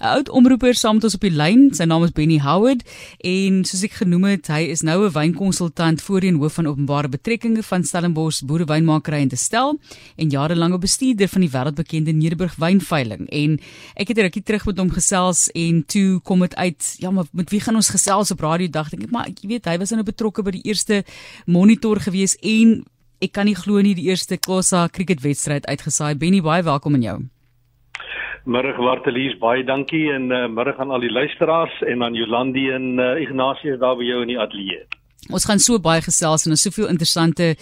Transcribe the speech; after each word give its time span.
'n 0.00 0.06
Oud 0.06 0.30
omroeper 0.32 0.74
saam 0.74 0.94
met 0.96 1.04
ons 1.04 1.14
op 1.14 1.24
die 1.26 1.30
lyn. 1.30 1.66
Sy 1.76 1.84
naam 1.84 2.06
is 2.06 2.12
Benny 2.16 2.38
Howard 2.40 2.86
en 3.20 3.64
soos 3.68 3.82
ek 3.84 3.98
genoem 4.00 4.24
het, 4.30 4.46
hy 4.48 4.70
is 4.72 4.80
nou 4.80 5.04
'n 5.04 5.12
wynkonsultant 5.12 6.00
voorheen 6.00 6.38
hoof 6.40 6.54
van 6.56 6.66
openbare 6.66 7.08
betrekkinge 7.08 7.62
van 7.62 7.84
Stellenbosch 7.84 8.40
Boerewynmakeri 8.42 9.20
en 9.20 9.28
Destel 9.28 9.78
en 10.16 10.30
jarelange 10.30 10.78
bestuurder 10.78 11.28
van 11.28 11.40
die 11.40 11.50
wêreldbekende 11.50 12.12
Nederburg 12.12 12.56
Wynveiling. 12.56 13.28
En 13.28 13.60
ek 13.94 14.08
het 14.08 14.16
'n 14.16 14.20
rukkie 14.20 14.42
terug 14.42 14.66
met 14.66 14.78
hom 14.78 14.90
gesels 14.90 15.50
en 15.52 15.84
toe 15.86 16.20
kom 16.20 16.40
dit 16.40 16.56
uit, 16.56 16.94
ja, 16.98 17.10
maar 17.10 17.26
met 17.32 17.50
wie 17.50 17.60
gaan 17.60 17.76
ons 17.76 17.90
gesels 17.90 18.30
op 18.30 18.40
radio 18.40 18.68
dag? 18.68 18.88
Dink 18.88 19.02
ek 19.02 19.10
maar, 19.10 19.28
jy 19.28 19.48
weet, 19.48 19.64
hy 19.64 19.78
was 19.78 19.90
nou 19.90 20.02
betrokke 20.02 20.42
by 20.42 20.50
die 20.50 20.64
eerste 20.64 21.04
monitor 21.46 22.00
gewees 22.00 22.36
en 22.40 22.84
ek 23.20 23.32
kan 23.32 23.44
nie 23.44 23.54
glo 23.54 23.80
nie 23.80 23.94
die 23.94 24.08
eerste 24.08 24.38
Khosa 24.38 24.88
cricketwedstryd 24.88 25.66
uitgesaai. 25.66 26.14
Benny, 26.14 26.40
baie 26.40 26.62
welkom 26.62 26.94
aan 26.94 27.02
jou. 27.02 27.39
Middag 28.44 28.78
Wartelies, 28.80 29.34
baie 29.36 29.60
dankie 29.68 30.06
en 30.14 30.30
uh, 30.32 30.46
middag 30.48 30.78
aan 30.80 30.90
al 30.90 31.02
die 31.04 31.12
luisteraars 31.12 31.74
en 31.84 32.02
aan 32.02 32.14
Jolandi 32.16 32.70
en 32.72 32.96
uh, 32.96 33.20
Ignasie 33.20 33.76
daar 33.76 33.98
by 33.98 34.06
jou 34.06 34.22
in 34.24 34.32
die 34.32 34.38
ateljee. 34.40 34.86
Ons 35.28 35.44
gaan 35.44 35.60
so 35.60 35.76
baie 35.78 36.00
gesels 36.00 36.46
en 36.46 36.56
ons 36.56 36.64
soveel 36.64 36.88
interessante 36.88 37.50
eh, 37.52 37.58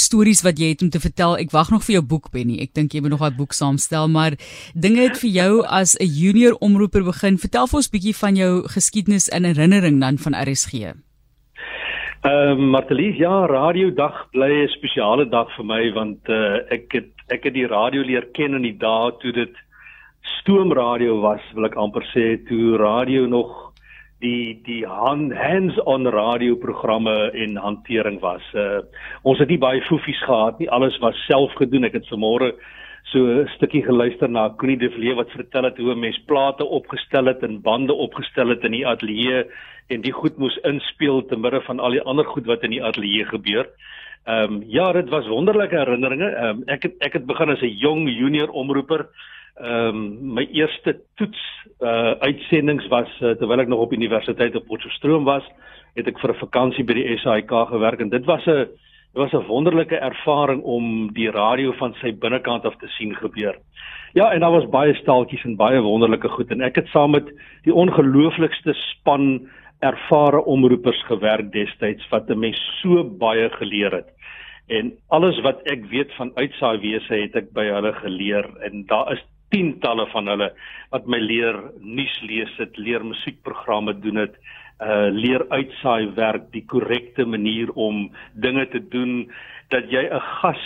stories 0.00 0.40
wat 0.46 0.56
jy 0.58 0.70
het 0.72 0.82
om 0.82 0.88
te 0.88 1.02
vertel. 1.02 1.36
Ek 1.36 1.52
wag 1.52 1.68
nog 1.70 1.84
vir 1.84 1.98
jou 1.98 2.04
boek 2.14 2.30
Benny. 2.32 2.56
Ek 2.64 2.72
dink 2.72 2.96
jy 2.96 3.02
moet 3.04 3.12
nog 3.12 3.26
'n 3.28 3.36
boek 3.36 3.52
saamstel, 3.52 4.08
maar 4.08 4.32
dinge 4.72 5.04
het 5.04 5.20
vir 5.20 5.30
jou 5.30 5.52
as 5.68 5.96
'n 6.00 6.08
junior 6.08 6.56
omroeper 6.64 7.04
begin. 7.04 7.36
Vertel 7.36 7.66
vir 7.66 7.76
ons 7.76 7.92
bietjie 7.92 8.16
van 8.16 8.36
jou 8.36 8.64
geskiedenis 8.64 9.28
en 9.28 9.44
herinnering 9.44 10.00
dan 10.00 10.16
van 10.16 10.32
RSG. 10.32 10.72
Ehm 12.24 12.56
uh, 12.56 12.56
Martelies, 12.56 13.16
ja, 13.20 13.46
radio 13.46 13.92
dag 13.92 14.30
bly 14.32 14.64
'n 14.64 14.68
spesiale 14.68 15.28
dag 15.28 15.52
vir 15.56 15.64
my 15.64 15.92
want 15.92 16.24
uh, 16.28 16.64
ek 16.72 16.92
het 16.92 17.12
ek 17.28 17.44
het 17.44 17.54
die 17.54 17.66
radio 17.66 18.00
leer 18.00 18.26
ken 18.32 18.54
in 18.54 18.62
die 18.62 18.78
dae 18.78 19.12
toe 19.20 19.32
dit 19.32 19.52
stoomradio 20.40 21.20
was, 21.20 21.40
wil 21.54 21.68
ek 21.68 21.76
amper 21.80 22.04
sê, 22.12 22.36
toe 22.48 22.76
radio 22.80 23.26
nog 23.26 23.74
die 24.24 24.60
die 24.64 24.84
hands-on 24.86 26.08
radio 26.08 26.56
programme 26.56 27.14
en 27.32 27.56
hantering 27.60 28.20
was. 28.22 28.44
Uh, 28.54 28.80
ons 29.22 29.38
het 29.38 29.50
nie 29.52 29.60
baie 29.60 29.82
foefies 29.88 30.22
gehad 30.24 30.58
nie, 30.58 30.70
alles 30.70 30.96
was 31.02 31.18
self 31.28 31.52
gedoen. 31.60 31.84
Ek 31.84 31.98
het 31.98 32.08
vanmôre 32.12 32.54
so 33.12 33.20
'n 33.20 33.48
stukkie 33.56 33.82
geluister 33.84 34.28
na 34.28 34.48
Connie 34.58 34.78
de 34.78 34.90
Villiers 34.90 35.16
wat 35.16 35.30
vertel 35.30 35.64
het 35.64 35.76
hoe 35.78 35.92
'n 35.94 36.00
mens 36.00 36.18
plate 36.26 36.64
opgestel 36.64 37.26
het 37.26 37.42
en 37.42 37.60
bande 37.60 37.92
opgestel 37.92 38.48
het 38.48 38.64
in 38.64 38.72
die 38.72 38.86
ateljee 38.86 39.44
en 39.88 40.00
die 40.00 40.12
goed 40.12 40.38
moes 40.38 40.56
inspel 40.64 41.24
te 41.24 41.36
midde 41.36 41.60
van 41.60 41.80
al 41.80 41.90
die 41.90 42.02
ander 42.02 42.24
goed 42.24 42.46
wat 42.46 42.62
in 42.62 42.70
die 42.70 42.84
ateljee 42.84 43.24
gebeur. 43.24 43.68
Ehm 44.24 44.52
um, 44.52 44.64
ja, 44.66 44.92
dit 44.92 45.08
was 45.08 45.28
wonderlike 45.28 45.76
herinneringe. 45.76 46.28
Ehm 46.28 46.48
um, 46.48 46.62
ek 46.66 46.82
het 46.82 46.94
ek 46.98 47.12
het 47.12 47.26
begin 47.26 47.50
as 47.50 47.60
'n 47.60 47.76
jong 47.78 48.08
junior 48.08 48.48
omroeper. 48.50 49.06
Ehm 49.54 49.86
um, 49.88 50.34
my 50.34 50.48
eerste 50.50 51.00
toets 51.14 51.38
uh 51.80 52.14
uitsendings 52.26 52.88
was 52.90 53.10
uh, 53.20 53.36
terwyl 53.38 53.60
ek 53.62 53.68
nog 53.70 53.84
op 53.84 53.92
universiteit 53.92 54.56
op 54.58 54.66
Potchefstroom 54.66 55.24
was, 55.24 55.44
het 55.94 56.08
ek 56.10 56.18
vir 56.18 56.32
'n 56.32 56.42
vakansie 56.42 56.84
by 56.84 56.94
die 56.98 57.18
SAIK 57.22 57.52
gewerk 57.70 58.00
en 58.00 58.10
dit 58.10 58.24
was 58.26 58.42
'n 58.46 58.66
dit 58.66 59.20
was 59.22 59.32
'n 59.32 59.46
wonderlike 59.46 59.94
ervaring 59.94 60.62
om 60.62 61.12
die 61.14 61.30
radio 61.30 61.72
van 61.72 61.94
sy 62.00 62.10
binnekant 62.12 62.64
af 62.64 62.76
te 62.76 62.88
sien 62.98 63.14
gebeur. 63.14 63.54
Ja, 64.14 64.32
en 64.32 64.40
daar 64.40 64.50
was 64.50 64.68
baie 64.68 64.94
staaltjies 64.94 65.44
en 65.44 65.56
baie 65.56 65.80
wonderlike 65.80 66.28
goed 66.28 66.50
en 66.50 66.60
ek 66.60 66.74
het 66.76 66.88
saam 66.88 67.10
met 67.10 67.30
die 67.62 67.74
ongelooflikste 67.74 68.74
span 68.74 69.48
ervare 69.80 70.44
omroepers 70.44 71.02
gewerk 71.06 71.52
destyds 71.52 72.08
wat 72.10 72.28
'n 72.28 72.38
mens 72.38 72.58
so 72.82 73.04
baie 73.04 73.50
geleer 73.50 73.92
het. 73.92 74.10
En 74.66 74.92
alles 75.08 75.40
wat 75.40 75.62
ek 75.62 75.84
weet 75.84 76.12
van 76.14 76.32
uitsaai 76.34 76.78
wese 76.78 77.14
het 77.14 77.36
ek 77.36 77.52
by 77.52 77.64
hulle 77.64 77.92
geleer 77.92 78.50
en 78.60 78.84
daar 78.86 79.12
is 79.12 79.22
tientalle 79.54 80.06
van 80.12 80.30
hulle 80.32 80.50
wat 80.94 81.06
my 81.10 81.20
leer 81.22 81.58
nuus 81.80 82.14
lees 82.26 82.52
het, 82.58 82.76
leer 82.78 83.04
musiekprogramme 83.06 83.94
doen 84.02 84.24
het, 84.24 84.34
uh 84.82 85.10
leer 85.14 85.44
uitsaai 85.50 86.14
werk, 86.16 86.50
die 86.52 86.64
korrekte 86.66 87.26
manier 87.26 87.70
om 87.78 88.08
dinge 88.34 88.66
te 88.72 88.82
doen 88.90 89.30
dat 89.70 89.90
jy 89.90 90.02
'n 90.10 90.20
gas 90.40 90.64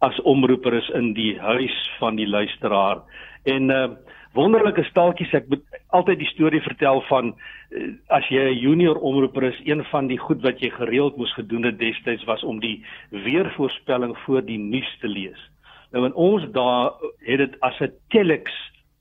as 0.00 0.20
omroeper 0.24 0.74
is 0.74 0.88
in 0.96 1.12
die 1.12 1.38
huis 1.38 1.76
van 1.98 2.16
die 2.16 2.28
luisteraar. 2.28 3.02
En 3.44 3.70
uh 3.70 3.88
wonderlike 4.32 4.84
staaltjies 4.84 5.32
ek 5.34 5.48
moet 5.50 5.64
altyd 5.90 6.18
die 6.18 6.30
storie 6.30 6.62
vertel 6.62 7.00
van 7.08 7.32
uh, 7.34 7.88
as 8.08 8.26
jy 8.30 8.42
'n 8.48 8.58
junior 8.58 8.96
omroeper 8.96 9.42
is 9.42 9.60
een 9.64 9.84
van 9.90 10.06
die 10.06 10.18
goed 10.18 10.42
wat 10.42 10.60
jy 10.60 10.70
gereeld 10.70 11.16
moes 11.16 11.34
gedoen 11.34 11.64
het 11.64 11.78
destyds 11.78 12.24
was 12.24 12.44
om 12.44 12.60
die 12.60 12.84
weervoorspelling 13.10 14.16
voor 14.24 14.42
die 14.42 14.58
nuus 14.58 14.98
te 15.00 15.08
lees 15.08 15.50
nou 15.92 16.04
in 16.06 16.14
ons 16.14 16.44
daar 16.52 16.92
het 17.26 17.38
dit 17.38 17.56
as 17.60 17.80
'n 17.80 17.92
telex 18.08 18.50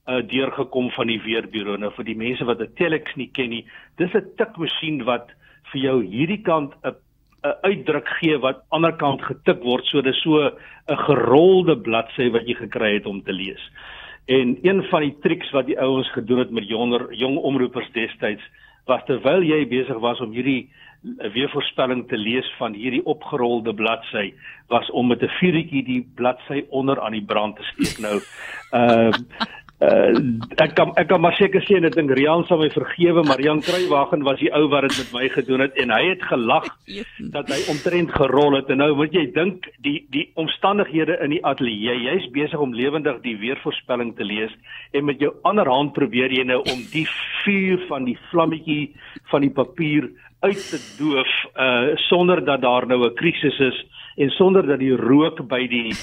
uh, 0.08 0.22
deurgekom 0.22 0.90
van 0.92 1.08
die 1.08 1.22
weerbureau 1.22 1.78
nou 1.78 1.92
vir 1.92 2.06
die 2.06 2.18
mense 2.18 2.46
wat 2.46 2.62
'n 2.62 2.74
telex 2.76 3.16
nie 3.16 3.30
ken 3.34 3.50
nie 3.50 3.66
dis 3.98 4.14
'n 4.14 4.32
tikmasjien 4.38 5.04
wat 5.04 5.30
vir 5.72 5.82
jou 5.82 6.04
hierdie 6.04 6.42
kant 6.42 6.74
'n 6.84 6.96
'n 7.44 7.56
uitdruk 7.64 8.08
gee 8.20 8.38
wat 8.38 8.64
ander 8.76 8.92
kant 9.00 9.22
getik 9.24 9.64
word 9.64 9.86
so 9.86 10.02
dis 10.02 10.22
so 10.24 10.40
'n 10.44 10.98
gerolde 11.08 11.78
bladsy 11.78 12.30
wat 12.32 12.48
jy 12.48 12.56
gekry 12.56 12.94
het 12.94 13.06
om 13.06 13.22
te 13.24 13.34
lees. 13.34 13.64
En 14.28 14.58
een 14.62 14.84
van 14.84 15.02
die 15.02 15.16
triks 15.22 15.52
wat 15.52 15.66
die 15.66 15.80
ouens 15.80 16.12
gedoen 16.12 16.40
het 16.40 16.52
met 16.52 16.68
jonger 16.68 17.14
jong 17.14 17.38
omroepers 17.38 17.92
destyds 17.92 18.44
was 18.86 19.04
terwyl 19.06 19.44
jy 19.44 19.68
besig 19.68 20.00
was 20.00 20.20
om 20.20 20.32
hierdie 20.32 20.68
eh, 20.68 20.89
weervoorspelling 21.02 22.08
te 22.08 22.18
lees 22.18 22.48
van 22.58 22.74
hierdie 22.74 23.06
opgerolde 23.06 23.74
bladsy 23.74 24.34
was 24.68 24.92
om 24.92 25.08
met 25.08 25.22
'n 25.24 25.32
vuurtjie 25.40 25.84
die 25.84 26.04
bladsy 26.16 26.66
onder 26.70 27.00
aan 27.02 27.12
die 27.12 27.26
brand 27.26 27.56
te 27.56 27.64
steek. 27.64 27.98
Nou, 28.00 28.20
ehm 28.72 29.08
uh, 29.08 29.48
Uh, 29.80 30.12
ek 30.60 30.74
kan 30.76 30.90
ek 31.00 31.08
kan 31.08 31.22
maar 31.24 31.38
seker 31.38 31.64
sê 31.64 31.78
net 31.80 31.94
ding 31.96 32.10
Rian 32.12 32.42
sal 32.50 32.60
my 32.60 32.68
vergewe 32.74 33.22
maar 33.24 33.40
Jan 33.40 33.62
Kruiwagen 33.64 34.26
was 34.28 34.42
die 34.42 34.50
ou 34.52 34.66
wat 34.74 34.84
dit 34.84 34.98
met 34.98 35.14
my 35.16 35.30
gedoen 35.32 35.64
het 35.64 35.78
en 35.80 35.94
hy 35.96 36.02
het 36.10 36.26
gelag 36.28 36.68
dat 37.36 37.48
hy 37.48 37.62
omtrent 37.72 38.12
gerol 38.12 38.58
het 38.58 38.68
en 38.68 38.84
nou 38.84 38.90
moet 39.00 39.16
jy 39.16 39.24
dink 39.32 39.70
die 39.88 40.02
die 40.12 40.26
omstandighede 40.36 41.16
in 41.24 41.32
die 41.32 41.40
ateljee 41.48 41.96
jy's 41.96 42.28
besig 42.36 42.60
om 42.60 42.76
lewendig 42.76 43.22
die 43.24 43.38
weervoorspelling 43.40 44.12
te 44.20 44.28
lees 44.28 44.52
en 44.92 45.08
met 45.08 45.24
jou 45.24 45.32
ander 45.48 45.72
hand 45.72 45.96
probeer 45.96 46.36
jy 46.36 46.44
nou 46.44 46.60
om 46.60 46.84
die 46.92 47.08
vuur 47.46 47.88
van 47.88 48.04
die 48.12 48.20
vlammetjie 48.34 48.92
van 49.32 49.48
die 49.48 49.54
papier 49.64 50.12
uit 50.40 50.70
te 50.70 50.80
doof 50.98 51.32
uh 51.56 51.96
sonder 52.08 52.46
dat 52.46 52.62
daar 52.62 52.88
nou 52.88 53.06
'n 53.06 53.16
krisis 53.16 53.60
is 53.60 53.86
en 54.16 54.30
sonder 54.30 54.68
dat 54.68 54.80
die 54.80 54.96
rook 54.96 55.40
by 55.48 55.62
die 55.72 55.94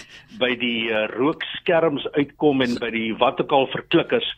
by 0.40 0.54
die 0.56 0.88
uh, 0.88 1.04
rookskerms 1.12 2.06
uitkom 2.16 2.62
en 2.64 2.78
by 2.80 2.90
die 2.90 3.10
wat 3.20 3.40
ook 3.40 3.52
al 3.52 3.66
verklik 3.72 4.12
is. 4.12 4.28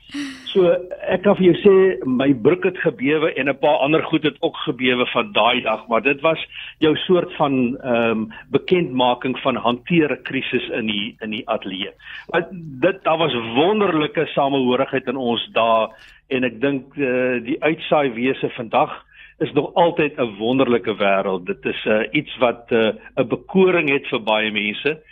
So 0.50 0.72
ek 1.06 1.22
kan 1.22 1.36
vir 1.38 1.46
jou 1.48 1.56
sê 1.62 1.76
my 2.06 2.32
broek 2.46 2.64
het 2.64 2.78
gebewe 2.82 3.32
en 3.34 3.48
'n 3.48 3.58
paar 3.58 3.78
ander 3.86 4.02
goed 4.02 4.22
het 4.22 4.36
ook 4.40 4.56
gebewe 4.66 5.06
van 5.12 5.32
daai 5.32 5.62
dag, 5.62 5.86
maar 5.88 6.02
dit 6.02 6.20
was 6.20 6.38
jou 6.78 6.94
soort 7.06 7.32
van 7.36 7.78
ehm 7.78 8.10
um, 8.10 8.28
bekendmaking 8.50 9.38
van 9.38 9.56
hanteer 9.56 10.10
'n 10.12 10.22
krisis 10.22 10.68
in 10.68 10.86
die 10.86 11.16
in 11.20 11.30
die 11.30 11.48
ateljee. 11.48 11.92
Maar 12.30 12.46
dit 12.82 13.04
daar 13.04 13.18
was 13.18 13.34
wonderlike 13.54 14.26
samehorigheid 14.26 15.06
in 15.06 15.16
ons 15.16 15.48
dae 15.52 15.88
en 16.28 16.44
ek 16.44 16.60
dink 16.60 16.96
uh, 16.96 17.42
die 17.44 17.62
uitsaai 17.62 18.10
wese 18.12 18.50
vandag 18.50 19.07
is 19.38 19.52
nog 19.52 19.74
altyd 19.74 20.16
'n 20.16 20.36
wonderlike 20.38 20.96
wêreld. 20.96 21.46
Dit 21.46 21.64
is 21.64 21.84
uh, 21.84 22.06
iets 22.10 22.36
wat 22.36 22.64
eh, 22.68 22.78
'n 22.78 22.98
uh, 23.16 23.24
bekoring 23.24 23.88
het 23.88 24.06
vir 24.06 24.22
baie 24.22 24.50
mense. 24.52 25.02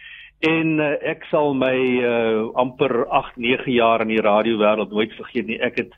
En 0.40 0.78
uh, 0.78 0.92
ek 1.00 1.24
sal 1.30 1.54
my 1.54 1.78
uh, 2.02 2.48
amper 2.54 3.06
8, 3.06 3.36
9 3.36 3.72
jaar 3.72 4.00
in 4.00 4.08
die 4.08 4.20
radiowêreld 4.20 4.90
nooit 4.90 5.12
vergeet 5.12 5.46
nie. 5.46 5.60
Ek 5.60 5.76
het 5.76 5.92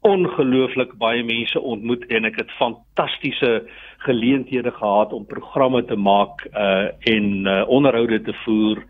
ongelooflik 0.00 0.96
baie 0.98 1.24
mense 1.24 1.60
ontmoet 1.60 2.06
en 2.06 2.24
ek 2.24 2.36
het 2.36 2.50
fantastiese 2.50 3.68
geleenthede 3.98 4.70
gehad 4.70 5.12
om 5.12 5.26
programme 5.26 5.84
te 5.84 5.96
maak 5.96 6.44
uh, 6.52 6.88
en 7.00 7.46
uh, 7.46 7.68
onderhoude 7.68 8.20
te 8.22 8.34
voer 8.44 8.84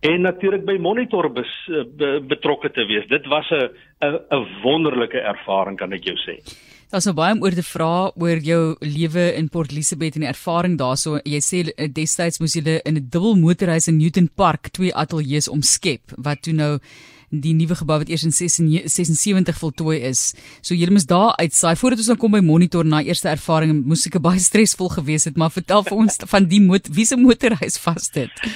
en 0.00 0.20
natuurlik 0.20 0.64
by 0.64 0.76
monitor 0.80 1.28
bes, 1.32 1.50
be, 1.96 2.20
betrokke 2.24 2.70
te 2.70 2.86
wees. 2.88 3.06
Dit 3.08 3.26
was 3.26 3.50
'n 3.50 3.68
'n 4.30 4.46
wonderlike 4.62 5.20
ervaring 5.20 5.76
kan 5.76 5.92
ek 5.92 6.04
jou 6.04 6.16
sê. 6.16 6.38
Daar's 6.90 7.06
nou 7.06 7.14
baie 7.14 7.36
om 7.36 7.42
oor 7.46 7.54
te 7.54 7.62
vra 7.62 8.10
oor 8.18 8.40
jou 8.42 8.62
lewe 8.82 9.28
in 9.38 9.46
Port 9.48 9.70
Elizabeth 9.70 10.16
en 10.18 10.24
die 10.24 10.30
ervaring 10.30 10.74
daarso. 10.78 11.20
Jy 11.22 11.38
sê 11.46 11.60
eh, 11.70 11.86
destyds 11.86 12.40
moes 12.42 12.56
jy 12.58 12.80
in 12.82 12.96
'n 12.98 13.06
dubbel 13.06 13.36
motorhuis 13.38 13.86
in 13.86 13.98
Newton 13.98 14.28
Park 14.34 14.72
twee 14.74 14.90
ateljee's 14.90 15.48
omskep 15.48 16.02
wat 16.18 16.42
toe 16.42 16.52
nou 16.52 16.80
die 17.30 17.54
nuwe 17.54 17.76
gebou 17.78 18.00
wat 18.02 18.10
eers 18.10 18.24
in 18.26 18.34
76 18.34 19.58
voltooi 19.58 20.00
is. 20.08 20.32
So 20.66 20.74
julle 20.74 20.94
moes 20.94 21.06
daar 21.06 21.36
uitsaai 21.38 21.76
voordat 21.78 22.02
ons 22.02 22.10
nou 22.10 22.18
kom 22.18 22.34
by 22.34 22.42
monitor 22.42 22.84
na 22.84 23.02
eerste 23.06 23.30
ervaring 23.30 23.84
moes 23.86 24.06
ek 24.10 24.18
baie 24.22 24.42
stresvol 24.42 24.90
gewees 24.90 25.28
het, 25.28 25.38
maar 25.38 25.54
vertel 25.54 25.86
vir 25.86 25.98
ons 26.02 26.18
van 26.32 26.48
die 26.50 26.60
mot 26.60 26.90
wie 26.96 27.06
se 27.06 27.16
motorhuis 27.16 27.78
vas 27.84 28.10
dit. 28.14 28.46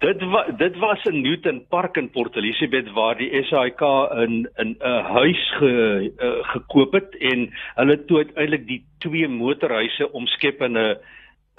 Dit 0.00 0.22
was 0.32 0.52
dit 0.60 0.76
was 0.80 1.02
in 1.10 1.22
Newton 1.22 1.60
Park 1.68 1.98
in 2.00 2.10
Port 2.14 2.36
Elizabeth 2.36 2.88
waar 2.94 3.18
die 3.18 3.30
SAIK 3.50 3.82
in 4.24 4.46
in 4.62 4.76
'n 4.78 5.02
huis 5.16 5.42
ge, 5.58 5.72
uh, 6.22 6.30
gekoop 6.54 6.92
het 6.92 7.14
en 7.20 7.50
hulle 7.74 8.04
toe 8.06 8.18
uiteindelik 8.24 8.66
die 8.66 8.84
twee 8.98 9.28
motorhuise 9.28 10.12
omskep 10.12 10.62
in 10.62 10.78
'n 10.78 10.96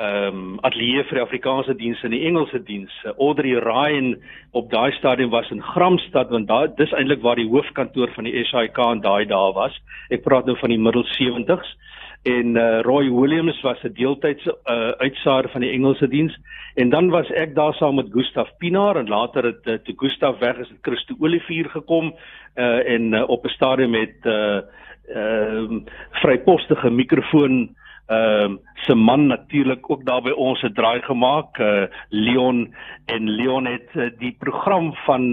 ehm 0.01 0.37
um, 0.37 0.59
ateljee 0.65 1.03
vir 1.09 1.17
die 1.17 1.23
Afrikaanse 1.23 1.73
diens 1.77 1.99
en 2.03 2.13
die 2.15 2.23
Engelse 2.25 2.59
diens. 2.65 2.93
Audrey 3.19 3.53
Ryan 3.61 4.15
op 4.57 4.71
daai 4.71 4.91
stadium 4.97 5.29
was 5.29 5.49
in 5.53 5.61
Gramstad 5.61 6.31
want 6.33 6.47
daar 6.49 6.71
dis 6.75 6.93
eintlik 6.97 7.21
waar 7.21 7.37
die 7.37 7.49
hoofkantoor 7.49 8.09
van 8.15 8.25
die 8.25 8.45
SAIK 8.49 8.77
in 8.87 9.03
daai 9.05 9.25
dae 9.29 9.51
was. 9.53 9.77
Ek 10.09 10.23
praat 10.25 10.49
nou 10.49 10.55
van 10.57 10.73
die 10.73 10.79
middel 10.81 11.05
70s 11.05 11.75
en 12.29 12.55
uh, 12.55 12.81
Roy 12.85 13.09
Williams 13.09 13.61
was 13.61 13.83
'n 13.83 13.93
deeltydse 13.97 14.55
uh, 14.65 14.91
uitsaaier 15.01 15.49
van 15.49 15.61
die 15.61 15.71
Engelse 15.71 16.07
diens 16.07 16.37
en 16.75 16.89
dan 16.89 17.09
was 17.09 17.29
ek 17.29 17.55
daar 17.55 17.73
saam 17.73 17.95
met 17.95 18.13
Gustaf 18.13 18.49
Pinaar 18.57 18.95
en 18.95 19.09
later 19.09 19.43
het 19.43 19.65
uh, 19.65 19.73
toe 19.85 19.95
Gustaf 19.97 20.39
weg 20.39 20.57
is 20.57 20.69
het 20.69 20.81
Christo 20.81 21.15
Olivier 21.19 21.69
gekom 21.69 22.13
uh, 22.55 22.89
en 22.89 23.13
uh, 23.13 23.29
op 23.29 23.45
'n 23.45 23.49
stadium 23.49 23.91
met 23.91 24.15
'n 24.23 24.29
uh, 24.29 24.61
ehm 25.11 25.73
uh, 25.73 25.81
vrypostige 26.11 26.89
mikrofoon 26.89 27.75
ehm 28.11 28.51
uh, 28.51 28.57
se 28.81 28.95
man 28.95 29.27
natuurlik 29.27 29.89
ook 29.89 30.05
daar 30.05 30.21
by 30.21 30.31
ons 30.31 30.61
'n 30.63 30.73
draai 30.73 31.01
gemaak 31.01 31.59
uh, 31.59 31.83
Leon 32.09 32.73
en 33.05 33.29
Leon 33.29 33.65
het 33.65 33.89
uh, 33.95 34.09
die 34.17 34.35
program 34.39 34.93
van 35.05 35.23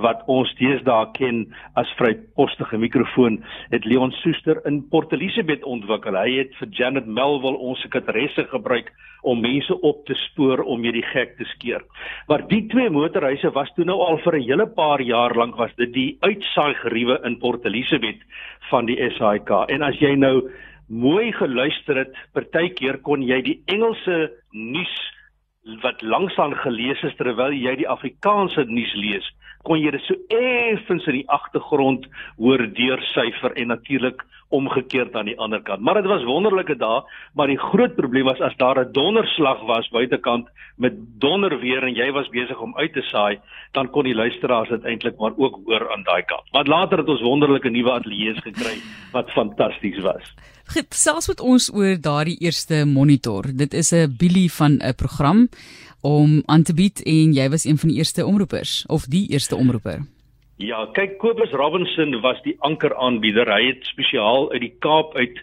wat 0.00 0.22
ons 0.26 0.54
deesdae 0.54 1.10
ken 1.12 1.54
as 1.74 1.94
vrypostige 1.96 2.78
mikrofoon 2.78 3.44
het 3.70 3.84
Leon 3.84 4.10
Soester 4.10 4.60
in 4.64 4.88
Port 4.88 5.12
Elizabeth 5.12 5.64
ontwikkel. 5.64 6.14
Hy 6.14 6.36
het 6.38 6.54
vir 6.58 6.68
Janet 6.68 7.06
Melville 7.06 7.58
ons 7.58 7.80
sekretaresse 7.80 8.44
gebruik 8.44 8.92
om 9.22 9.40
mense 9.40 9.80
op 9.80 10.04
te 10.06 10.14
spoor 10.14 10.62
om 10.62 10.82
hierdie 10.82 11.06
gek 11.12 11.36
te 11.36 11.44
skeer. 11.44 11.82
Maar 12.28 12.48
die 12.48 12.66
twee 12.66 12.90
motorhuise 12.90 13.50
was 13.50 13.72
toe 13.74 13.84
nou 13.84 13.98
al 14.00 14.18
vir 14.18 14.36
'n 14.36 14.48
hele 14.48 14.66
paar 14.66 15.00
jaar 15.00 15.34
lank 15.34 15.56
was 15.56 15.74
dit 15.76 15.92
die 15.92 16.16
uitsaai 16.20 16.74
geriewe 16.74 17.20
in 17.24 17.38
Port 17.38 17.64
Elizabeth 17.64 18.20
van 18.70 18.86
die 18.86 19.10
SAIK 19.10 19.50
en 19.68 19.82
as 19.82 19.98
jy 19.98 20.14
nou 20.14 20.50
mooi 20.86 21.32
geluister 21.32 22.02
het, 22.04 22.14
partykeer 22.32 23.00
kon 23.02 23.22
jy 23.22 23.40
die 23.42 23.56
Engelse 23.66 24.30
nuus 24.52 24.94
wat 25.82 26.02
langsaan 26.02 26.54
gelees 26.62 27.00
is 27.02 27.16
terwyl 27.18 27.54
jy 27.54 27.74
die 27.80 27.88
Afrikaanse 27.90 28.64
nuus 28.70 28.92
lees, 28.94 29.26
kon 29.66 29.80
jy 29.82 29.90
dit 29.90 30.04
so 30.06 30.14
effens 30.30 31.08
in 31.10 31.20
die 31.20 31.28
agtergrond 31.34 32.06
hoor 32.38 32.62
deursyfer 32.78 33.56
en 33.58 33.74
natuurlik 33.74 34.22
omgekeerd 34.48 35.14
aan 35.14 35.26
die 35.26 35.38
ander 35.38 35.62
kant. 35.62 35.80
Maar 35.80 35.94
dit 35.94 36.10
was 36.10 36.24
wonderlike 36.24 36.76
dae, 36.78 37.02
maar 37.34 37.50
die 37.50 37.58
groot 37.58 37.94
probleem 37.96 38.24
was 38.24 38.40
as 38.40 38.56
daar 38.56 38.78
'n 38.78 38.92
donderslag 38.92 39.60
was 39.66 39.88
buitekant 39.88 40.48
met 40.76 40.92
donder 41.18 41.58
weer 41.60 41.82
en 41.82 41.94
jy 41.94 42.10
was 42.12 42.28
besig 42.28 42.60
om 42.60 42.76
uit 42.76 42.92
te 42.92 43.02
saai, 43.02 43.38
dan 43.72 43.90
kon 43.90 44.04
die 44.04 44.14
luisteraars 44.14 44.68
dit 44.68 44.84
eintlik 44.84 45.18
maar 45.18 45.32
ook 45.36 45.60
hoor 45.64 45.92
aan 45.92 46.02
daai 46.02 46.22
kant. 46.22 46.52
Maar 46.52 46.66
later 46.66 46.98
het 46.98 47.08
ons 47.08 47.22
wonderlike 47.22 47.70
nuwe 47.70 47.90
ateljee's 47.90 48.42
gekry 48.42 48.76
wat 49.12 49.30
fantasties 49.30 49.98
was. 49.98 50.34
Gesels 50.66 51.28
met 51.28 51.40
ons 51.40 51.70
oor 51.74 52.00
daardie 52.00 52.38
eerste 52.38 52.84
monitor. 52.84 53.44
Dit 53.54 53.74
is 53.74 53.92
'n 53.92 54.14
bilie 54.18 54.52
van 54.52 54.78
'n 54.82 54.94
program 54.94 55.48
om 56.00 56.42
aan 56.46 56.62
te 56.62 56.74
bied 56.74 57.02
en 57.02 57.32
jy 57.32 57.48
was 57.48 57.64
een 57.64 57.78
van 57.78 57.88
die 57.88 57.98
eerste 57.98 58.26
omroepers 58.26 58.84
of 58.86 59.06
die 59.06 59.28
eerste 59.28 59.56
omroeper. 59.56 60.15
Ja, 60.56 60.86
kyk 60.96 61.18
Kobus 61.20 61.50
Robinson 61.52 62.14
was 62.24 62.38
die 62.40 62.54
ankeraanbieder. 62.64 63.44
Hy 63.52 63.74
het 63.74 63.82
spesiaal 63.90 64.46
uit 64.54 64.62
die 64.62 64.76
Kaap 64.80 65.12
uit 65.16 65.42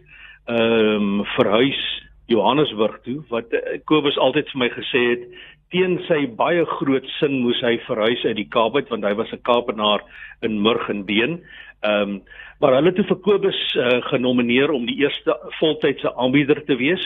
ehm 0.49 1.19
um, 1.19 1.19
verhuis 1.35 1.81
Johannesburg 2.27 2.95
toe 3.05 3.19
wat 3.29 3.53
uh, 3.53 3.77
Kobus 3.85 4.17
altyd 4.17 4.49
vir 4.49 4.59
my 4.59 4.69
gesê 4.73 5.03
het 5.11 5.27
teen 5.69 5.99
sy 6.07 6.25
baie 6.39 6.65
groot 6.65 7.05
sin 7.19 7.37
moes 7.43 7.61
hy 7.61 7.75
verhuis 7.85 8.25
uit 8.25 8.39
die 8.41 8.47
Kaap 8.49 8.73
uit 8.73 8.89
want 8.89 9.05
hy 9.05 9.13
was 9.21 9.29
'n 9.37 9.45
Kaapenaar 9.45 10.01
in 10.41 10.57
murg 10.65 10.89
en 10.89 11.05
been. 11.05 11.43
Ehm 11.85 12.17
um, 12.17 12.23
maar 12.59 12.73
hulle 12.73 12.89
het 12.89 12.97
toe 12.97 13.05
vir 13.13 13.21
Kobus 13.21 13.61
uh, 13.77 14.01
genomineer 14.09 14.73
om 14.73 14.89
die 14.89 14.97
eerste 15.05 15.37
voltydse 15.59 16.15
aanbieder 16.15 16.65
te 16.65 16.75
wees. 16.75 17.05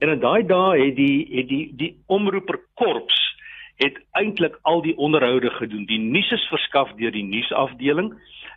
En 0.00 0.08
in 0.08 0.24
daai 0.24 0.46
dae 0.46 0.86
het 0.86 0.96
die 0.96 1.28
het 1.36 1.48
die 1.52 1.68
die 1.76 1.96
omroeperkorps 2.06 3.31
het 3.80 3.98
eintlik 4.18 4.58
al 4.62 4.82
die 4.82 4.96
onderhoude 4.96 5.50
gedoen. 5.50 5.86
Die 5.86 5.98
nuus 5.98 6.30
is 6.30 6.48
verskaf 6.50 6.92
deur 6.98 7.12
die 7.12 7.24
nuusafdeling 7.24 8.12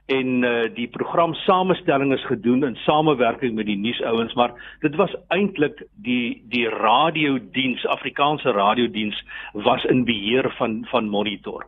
en 0.06 0.44
uh, 0.44 0.68
die 0.76 0.88
program 0.88 1.34
samestelling 1.34 2.14
is 2.14 2.26
gedoen 2.30 2.64
in 2.64 2.76
samewerking 2.84 3.56
met 3.56 3.66
die 3.66 3.78
nuusouens, 3.78 4.34
maar 4.34 4.54
dit 4.86 4.96
was 4.96 5.16
eintlik 5.34 5.82
die 6.06 6.44
die 6.52 6.68
radiodiens, 6.70 7.86
Afrikaanse 7.90 8.52
radiodiens 8.54 9.24
was 9.54 9.84
in 9.90 10.06
beheer 10.06 10.52
van 10.58 10.84
van 10.92 11.10
Monitor. 11.10 11.66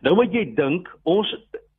Nou 0.00 0.14
moet 0.16 0.32
jy 0.32 0.46
dink, 0.56 0.88
ons 1.02 1.28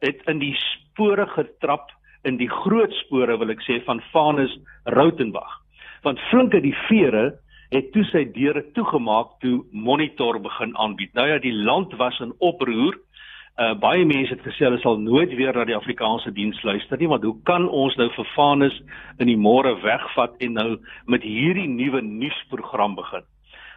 het 0.06 0.21
in 0.29 0.39
die 0.39 0.53
spore 0.57 1.25
getrap 1.33 1.89
in 2.25 2.38
die 2.38 2.50
groot 2.50 2.94
spore 3.06 3.38
wil 3.38 3.53
ek 3.53 3.61
sê 3.65 3.79
van 3.85 4.01
Vanus 4.13 4.53
Rautenbach. 4.83 5.61
Want 6.06 6.21
flinke 6.29 6.61
die 6.61 6.75
vere 6.85 7.35
het 7.73 7.91
toe 7.94 8.03
sy 8.12 8.23
deure 8.35 8.63
toegemaak 8.77 9.39
toe 9.41 9.63
Monitor 9.71 10.39
begin 10.41 10.75
aanbied. 10.77 11.13
Nou 11.13 11.27
ja, 11.27 11.39
die 11.39 11.53
land 11.53 11.94
was 11.97 12.19
in 12.19 12.33
oproer. 12.39 12.97
Uh 13.56 13.71
baie 13.79 14.03
mense 14.06 14.33
het 14.33 14.44
gesê 14.44 14.67
hulle 14.67 14.81
sal 14.83 14.97
nooit 15.00 15.31
weer 15.39 15.56
na 15.56 15.63
die 15.63 15.77
Afrikaanse 15.77 16.33
diens 16.35 16.59
luister 16.63 17.00
nie, 17.00 17.07
want 17.07 17.23
hoe 17.23 17.38
kan 17.47 17.69
ons 17.69 17.95
nou 17.95 18.09
vir 18.17 18.27
Vanus 18.33 18.75
in 19.17 19.31
die 19.31 19.39
môre 19.39 19.77
wegvat 19.79 20.35
en 20.44 20.59
nou 20.59 20.69
met 21.07 21.23
hierdie 21.23 21.69
nuwe 21.71 22.01
nuusprogram 22.03 22.97
begin? 23.00 23.23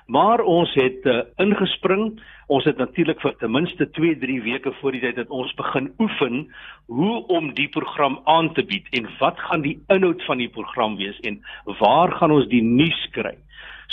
Maar 0.09 0.41
ons 0.41 0.71
het 0.75 1.05
uh, 1.05 1.21
ingespring. 1.37 2.15
Ons 2.49 2.65
het 2.65 2.79
natuurlik 2.81 3.21
vir 3.21 3.35
ten 3.37 3.53
minste 3.53 3.85
2-3 3.93 4.39
weke 4.47 4.73
voor 4.81 4.97
die 4.97 5.03
tyd 5.03 5.19
dat 5.21 5.29
ons 5.29 5.53
begin 5.59 5.91
oefen 6.01 6.47
hoe 6.89 7.27
om 7.29 7.51
die 7.59 7.69
program 7.69 8.17
aan 8.25 8.49
te 8.57 8.65
bied 8.65 8.89
en 8.97 9.09
wat 9.19 9.37
gaan 9.51 9.67
die 9.67 9.77
inhoud 9.93 10.25
van 10.25 10.41
die 10.41 10.49
program 10.49 10.97
wees 10.97 11.19
en 11.29 11.37
waar 11.83 12.15
gaan 12.17 12.33
ons 12.33 12.49
die 12.49 12.63
nuus 12.65 13.03
kry. 13.13 13.35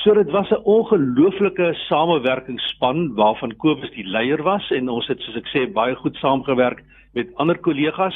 So 0.03 0.13
dit 0.13 0.31
was 0.31 0.51
'n 0.51 0.63
ongelooflike 0.63 1.73
samewerkingsspan 1.89 3.13
waarvan 3.15 3.57
Kobus 3.57 3.91
die 3.91 4.07
leier 4.07 4.43
was 4.43 4.71
en 4.71 4.89
ons 4.89 5.07
het 5.07 5.19
soos 5.19 5.35
ek 5.35 5.51
sê 5.51 5.67
baie 5.73 5.95
goed 5.95 6.15
saamgewerk 6.15 6.83
met 7.13 7.35
ander 7.35 7.57
kollegas. 7.57 8.15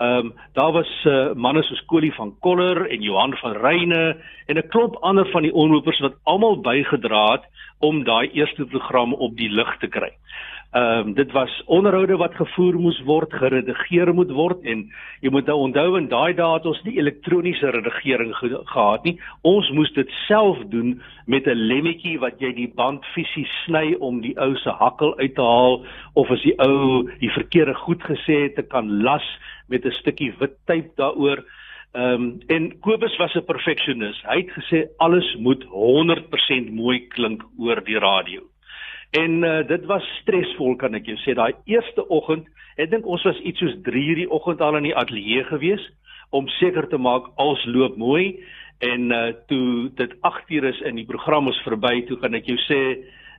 Ehm 0.00 0.26
um, 0.26 0.32
daar 0.52 0.72
was 0.72 0.90
uh, 1.04 1.32
manne 1.34 1.62
soos 1.62 1.84
Kolie 1.86 2.14
van 2.14 2.32
Koller 2.40 2.86
en 2.90 3.02
Johan 3.02 3.34
van 3.36 3.52
Reyne 3.52 4.16
en 4.46 4.56
'n 4.56 4.68
klomp 4.68 4.96
ander 4.96 5.26
van 5.30 5.42
die 5.42 5.52
onlopers 5.52 6.00
wat 6.00 6.14
almal 6.22 6.60
bygedra 6.60 7.32
het 7.32 7.44
om 7.78 8.04
daai 8.04 8.30
eerste 8.32 8.64
program 8.64 9.12
op 9.14 9.36
die 9.36 9.50
lig 9.50 9.76
te 9.78 9.86
kry. 9.86 10.10
Ehm 10.70 11.08
um, 11.08 11.14
dit 11.14 11.32
was 11.32 11.62
onderhoude 11.66 12.16
wat 12.16 12.34
gevoer 12.34 12.76
moes 12.78 12.98
word, 13.02 13.32
geredigeer 13.34 14.14
moet 14.14 14.30
word 14.30 14.60
en 14.62 14.84
jy 15.18 15.30
moet 15.34 15.48
nou 15.50 15.56
onthou 15.66 15.96
in 15.98 16.06
daai 16.06 16.34
dae 16.38 16.50
het 16.52 16.68
ons 16.70 16.82
nie 16.86 16.94
elektroniese 17.02 17.72
redigering 17.74 18.30
ge 18.38 18.50
gehad 18.70 19.08
nie. 19.08 19.16
Ons 19.42 19.70
moes 19.74 19.90
dit 19.96 20.12
self 20.28 20.60
doen 20.70 21.00
met 21.26 21.48
'n 21.50 21.58
lemmetjie 21.72 22.20
wat 22.22 22.38
jy 22.38 22.52
die 22.54 22.68
band 22.74 23.04
fisies 23.14 23.50
sny 23.64 23.96
om 23.98 24.20
die 24.20 24.36
ou 24.38 24.54
se 24.56 24.70
hakkel 24.70 25.18
uit 25.18 25.34
te 25.34 25.42
haal 25.42 25.82
of 26.14 26.30
as 26.30 26.42
die 26.42 26.54
ou 26.58 27.02
die 27.18 27.32
verkeerde 27.34 27.74
goed 27.74 28.02
gesê 28.02 28.42
het 28.42 28.54
te 28.54 28.62
kan 28.62 29.02
las 29.02 29.26
met 29.68 29.84
'n 29.84 29.90
stukkie 29.90 30.32
wit 30.38 30.54
tape 30.66 30.94
daaroor. 30.96 31.42
Ehm 31.94 32.14
um, 32.14 32.40
en 32.46 32.78
Kobus 32.80 33.16
was 33.18 33.34
'n 33.34 33.44
perfeksionis. 33.44 34.22
Hy 34.22 34.36
het 34.36 34.50
gesê 34.50 34.86
alles 34.98 35.34
moet 35.34 35.64
100% 35.64 36.70
mooi 36.70 37.08
klink 37.08 37.42
oor 37.58 37.82
die 37.84 37.98
radio. 37.98 38.40
En 39.10 39.42
uh, 39.42 39.66
dit 39.66 39.84
was 39.90 40.06
stresvol 40.20 40.76
kan 40.78 40.94
ek 40.94 41.08
jou 41.10 41.16
sê. 41.24 41.34
Daai 41.34 41.54
eerste 41.70 42.04
oggend, 42.08 42.46
ek 42.78 42.92
dink 42.92 43.06
ons 43.06 43.24
was 43.26 43.38
iets 43.42 43.58
soos 43.58 43.74
3:00 43.86 44.22
die 44.22 44.30
oggend 44.30 44.60
al 44.62 44.78
in 44.78 44.86
die 44.86 44.96
ateljee 44.96 45.44
gewees 45.50 45.82
om 46.30 46.48
seker 46.60 46.86
te 46.88 46.98
maak 46.98 47.26
alles 47.42 47.64
loop 47.66 47.96
mooi 47.98 48.38
en 48.78 49.10
uh, 49.10 49.32
toe 49.50 49.90
dit 49.98 50.14
8:00 50.22 50.68
is 50.70 50.82
en 50.86 50.94
die 50.94 51.08
program 51.08 51.48
is 51.48 51.58
verby, 51.66 52.06
toe 52.06 52.16
kan 52.22 52.34
ek 52.38 52.46
jou 52.46 52.58
sê 52.68 52.80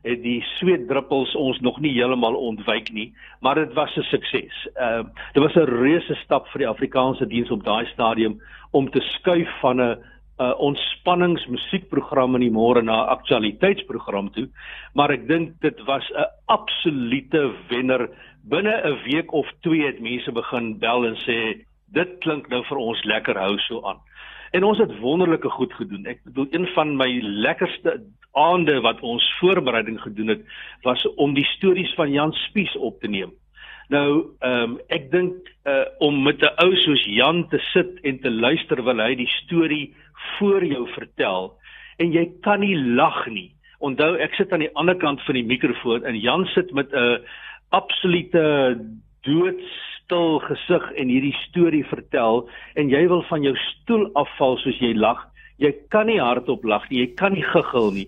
het 0.04 0.22
die 0.24 0.42
sweetdruppels 0.58 1.36
ons 1.38 1.60
nog 1.62 1.80
nie 1.80 1.94
heeltemal 1.94 2.36
ontwyk 2.36 2.90
nie, 2.92 3.12
maar 3.40 3.56
dit 3.56 3.74
was 3.74 3.96
'n 3.98 4.04
sukses. 4.10 4.68
Ehm 4.76 5.06
uh, 5.06 5.10
dit 5.34 5.44
was 5.44 5.56
'n 5.56 5.72
reuse 5.72 6.16
stap 6.24 6.48
vir 6.52 6.60
die 6.60 6.68
Afrikaanse 6.68 7.28
diens 7.28 7.52
op 7.52 7.64
daai 7.64 7.86
stadium 7.94 8.42
om 8.72 8.90
te 8.90 9.00
skuif 9.00 9.50
van 9.62 9.82
'n 9.82 9.98
uh, 10.42 10.54
ontspanningsmusiekprogram 10.58 12.36
in 12.40 12.46
die 12.48 12.54
môre 12.54 12.82
na 12.82 13.04
'n 13.04 13.14
aktualiteitsprogram 13.18 14.32
toe, 14.34 14.48
maar 14.94 15.12
ek 15.12 15.28
dink 15.28 15.62
dit 15.62 15.78
was 15.86 16.06
'n 16.12 16.26
absolute 16.48 17.54
wenner. 17.70 18.10
Binne 18.44 18.74
'n 18.84 19.04
week 19.06 19.34
of 19.34 19.48
2 19.62 19.86
het 19.86 20.00
mense 20.00 20.32
begin 20.32 20.80
bel 20.80 21.06
en 21.06 21.16
sê 21.16 21.66
dit 21.94 22.10
klink 22.20 22.50
nou 22.50 22.64
vir 22.64 22.78
ons 22.78 23.04
lekker 23.04 23.38
hou 23.38 23.58
so 23.60 23.82
aan. 23.86 24.00
En 24.52 24.64
ons 24.64 24.78
het 24.78 25.00
wonderlike 25.00 25.50
goed 25.50 25.74
gedoen. 25.74 26.06
Ek 26.06 26.24
bedoel 26.24 26.48
een 26.52 26.68
van 26.68 26.98
my 26.98 27.20
lekkerste 27.22 28.02
aande 28.32 28.82
wat 28.82 29.00
ons 29.00 29.24
voorbereiding 29.40 30.02
gedoen 30.02 30.28
het, 30.28 30.42
was 30.82 31.14
om 31.16 31.34
die 31.34 31.46
stories 31.46 31.94
van 31.94 32.12
Jan 32.12 32.34
Spies 32.34 32.76
op 32.78 33.00
te 33.00 33.08
neem. 33.08 33.32
Nou, 33.92 34.32
ehm 34.40 34.64
um, 34.64 34.76
ek 34.88 35.10
dink 35.12 35.50
uh 35.68 35.84
om 36.00 36.22
met 36.24 36.40
'n 36.40 36.54
ou 36.64 36.76
soos 36.76 37.04
Jan 37.06 37.48
te 37.50 37.60
sit 37.74 38.00
en 38.08 38.20
te 38.20 38.32
luister 38.32 38.78
terwyl 38.78 39.02
hy 39.04 39.16
die 39.16 39.34
storie 39.44 39.94
voor 40.38 40.64
jou 40.66 40.88
vertel 40.96 41.52
en 41.98 42.14
jy 42.14 42.26
kan 42.42 42.60
nie 42.60 42.78
lag 42.78 43.28
nie. 43.28 43.52
Onthou, 43.80 44.16
ek 44.16 44.34
sit 44.34 44.54
aan 44.54 44.64
die 44.64 44.76
ander 44.76 44.96
kant 44.96 45.22
van 45.22 45.36
die 45.36 45.44
mikrofoon 45.44 46.06
en 46.06 46.16
Jan 46.16 46.46
sit 46.46 46.72
met 46.72 46.94
'n 46.94 47.20
absolute 47.70 48.80
doodstil 49.28 50.40
gesig 50.40 50.92
en 50.96 51.08
hierdie 51.08 51.36
storie 51.50 51.86
vertel 51.86 52.50
en 52.76 52.90
jy 52.90 53.08
wil 53.08 53.24
van 53.24 53.44
jou 53.44 53.56
stoel 53.56 54.10
afval 54.14 54.58
soos 54.58 54.80
jy 54.80 54.94
lag. 54.96 55.31
Jy 55.62 55.72
kan 55.94 56.08
nie 56.10 56.20
hardop 56.20 56.64
lag 56.66 56.88
nie, 56.90 57.04
jy 57.04 57.10
kan 57.20 57.36
nie 57.38 57.46
giggel 57.46 57.92
nie. 57.94 58.08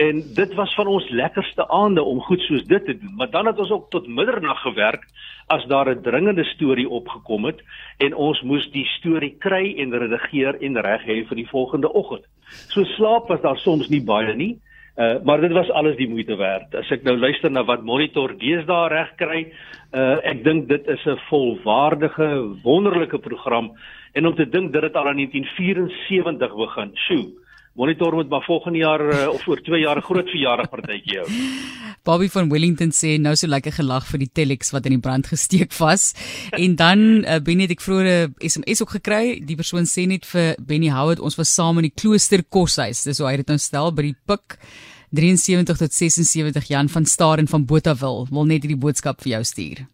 En 0.00 0.20
dit 0.36 0.54
was 0.58 0.74
van 0.76 0.88
ons 0.92 1.08
lekkerste 1.10 1.64
aande 1.72 2.02
om 2.04 2.20
goed 2.26 2.40
soos 2.44 2.64
dit 2.68 2.84
te 2.84 2.96
doen. 2.96 3.14
Maar 3.16 3.30
dan 3.30 3.48
het 3.48 3.58
ons 3.58 3.72
ook 3.72 3.90
tot 3.90 4.08
middernag 4.08 4.60
gewerk 4.62 5.06
as 5.48 5.64
daar 5.66 5.88
'n 5.90 6.02
dringende 6.02 6.44
storie 6.44 6.88
opgekom 6.88 7.44
het 7.44 7.60
en 7.98 8.14
ons 8.14 8.42
moes 8.42 8.70
die 8.70 8.86
storie 8.98 9.34
kry 9.38 9.74
en 9.78 9.98
redigeer 9.98 10.60
en 10.60 10.80
reg 10.80 11.02
hê 11.04 11.26
vir 11.28 11.36
die 11.36 11.48
volgende 11.48 11.92
oggend. 11.92 12.24
So 12.68 12.84
slaap 12.84 13.28
was 13.28 13.40
daar 13.40 13.58
soms 13.58 13.88
nie 13.88 14.04
baie 14.04 14.34
nie. 14.34 14.58
Uh, 14.96 15.14
maar 15.24 15.40
dit 15.40 15.52
was 15.52 15.70
alles 15.70 15.96
die 15.96 16.08
moeite 16.08 16.36
werd. 16.36 16.74
As 16.74 16.90
ek 16.90 17.02
nou 17.06 17.16
luister 17.16 17.50
na 17.50 17.62
wat 17.64 17.84
Monitor 17.86 18.34
deesdae 18.36 18.88
reg 18.88 19.14
kry, 19.16 19.52
uh, 19.94 20.18
ek 20.28 20.42
dink 20.44 20.68
dit 20.68 20.88
is 20.88 21.06
'n 21.06 21.16
volwaardige, 21.30 22.26
wonderlike 22.64 23.18
program 23.18 23.70
en 24.12 24.26
om 24.26 24.34
te 24.34 24.48
dink 24.48 24.72
dit 24.72 24.82
het 24.82 24.96
al 24.96 25.10
in 25.12 25.16
1974 25.16 26.56
begin. 26.64 26.90
Sjoe. 27.06 27.28
Monitor 27.78 28.14
moet 28.14 28.28
maar 28.28 28.42
volgende 28.42 28.78
jaar 28.78 29.00
uh, 29.00 29.28
of 29.28 29.46
oor 29.48 29.60
2 29.62 29.80
jaar 29.80 29.96
'n 29.96 30.02
groot 30.02 30.28
verjaardag 30.28 30.68
partytjie 30.68 31.18
hou. 31.18 31.28
Bobby 32.06 32.28
van 32.28 32.48
Wellington 32.48 32.90
sê 32.90 33.20
nou 33.20 33.36
so 33.36 33.46
lekker 33.46 33.72
gelag 33.72 34.06
vir 34.06 34.18
die 34.18 34.30
telex 34.32 34.70
wat 34.70 34.86
in 34.86 34.96
die 34.96 35.00
brand 35.00 35.26
gesteek 35.26 35.72
was. 35.78 36.14
en 36.64 36.76
dan 36.76 36.98
uh, 37.24 37.38
Benny 37.38 37.62
het 37.62 37.76
ek 37.76 37.80
vroeër 37.80 38.08
'n 38.28 38.34
SMS 38.40 38.82
ook 38.82 38.90
gekry. 38.98 39.40
Die 39.44 39.56
persoon 39.56 39.86
sê 39.86 40.06
net 40.06 40.26
vir 40.26 40.56
Benny 40.58 40.90
Howard 40.90 41.20
ons 41.20 41.36
was 41.36 41.54
saam 41.54 41.78
in 41.78 41.88
die 41.88 41.94
klooster 42.02 42.42
koshuis. 42.48 43.04
Dis 43.04 43.18
hoe 43.18 43.28
hy 43.28 43.36
dit 43.36 43.48
nou 43.48 43.58
stel 43.58 43.92
by 43.92 44.02
die 44.02 44.16
Pik 44.26 44.58
73 45.10 45.76
tot 45.76 45.92
76 45.92 46.68
Jan 46.68 46.88
van 46.88 47.04
Staar 47.04 47.38
en 47.38 47.48
van 47.48 47.64
Botawil. 47.64 48.26
Wil 48.30 48.44
net 48.44 48.62
hierdie 48.62 48.78
boodskap 48.78 49.22
vir 49.22 49.32
jou 49.38 49.44
stuur. 49.44 49.86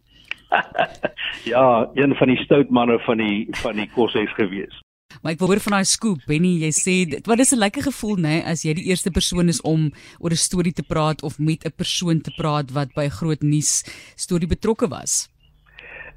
ja, 1.53 1.89
een 1.93 2.15
van 2.15 2.27
die 2.27 2.41
stout 2.43 2.69
manne 2.69 2.99
van 3.05 3.17
die 3.17 3.47
van 3.61 3.75
die 3.75 3.89
koshuis 3.95 4.33
gewees. 4.39 4.81
Maar 5.21 5.33
ek 5.33 5.39
wil 5.41 5.53
hoor 5.53 5.63
van 5.63 5.77
daai 5.77 5.87
scoop, 5.87 6.25
Benny, 6.29 6.57
jy 6.61 6.71
sê 6.75 6.95
wat 7.25 7.39
is 7.39 7.53
'n 7.53 7.63
lekker 7.63 7.83
gevoel 7.89 8.17
nê 8.21 8.35
as 8.43 8.63
jy 8.65 8.73
die 8.77 8.89
eerste 8.91 9.11
persoon 9.11 9.47
is 9.49 9.61
om 9.61 9.91
oor 10.19 10.31
'n 10.31 10.45
storie 10.47 10.73
te 10.73 10.83
praat 10.83 11.23
of 11.23 11.39
met 11.39 11.65
'n 11.65 11.73
persoon 11.75 12.21
te 12.21 12.31
praat 12.37 12.71
wat 12.71 12.93
by 12.93 13.05
'n 13.05 13.17
groot 13.19 13.41
nuus 13.41 13.83
storie 14.15 14.47
betrokke 14.47 14.87
was. 14.87 15.29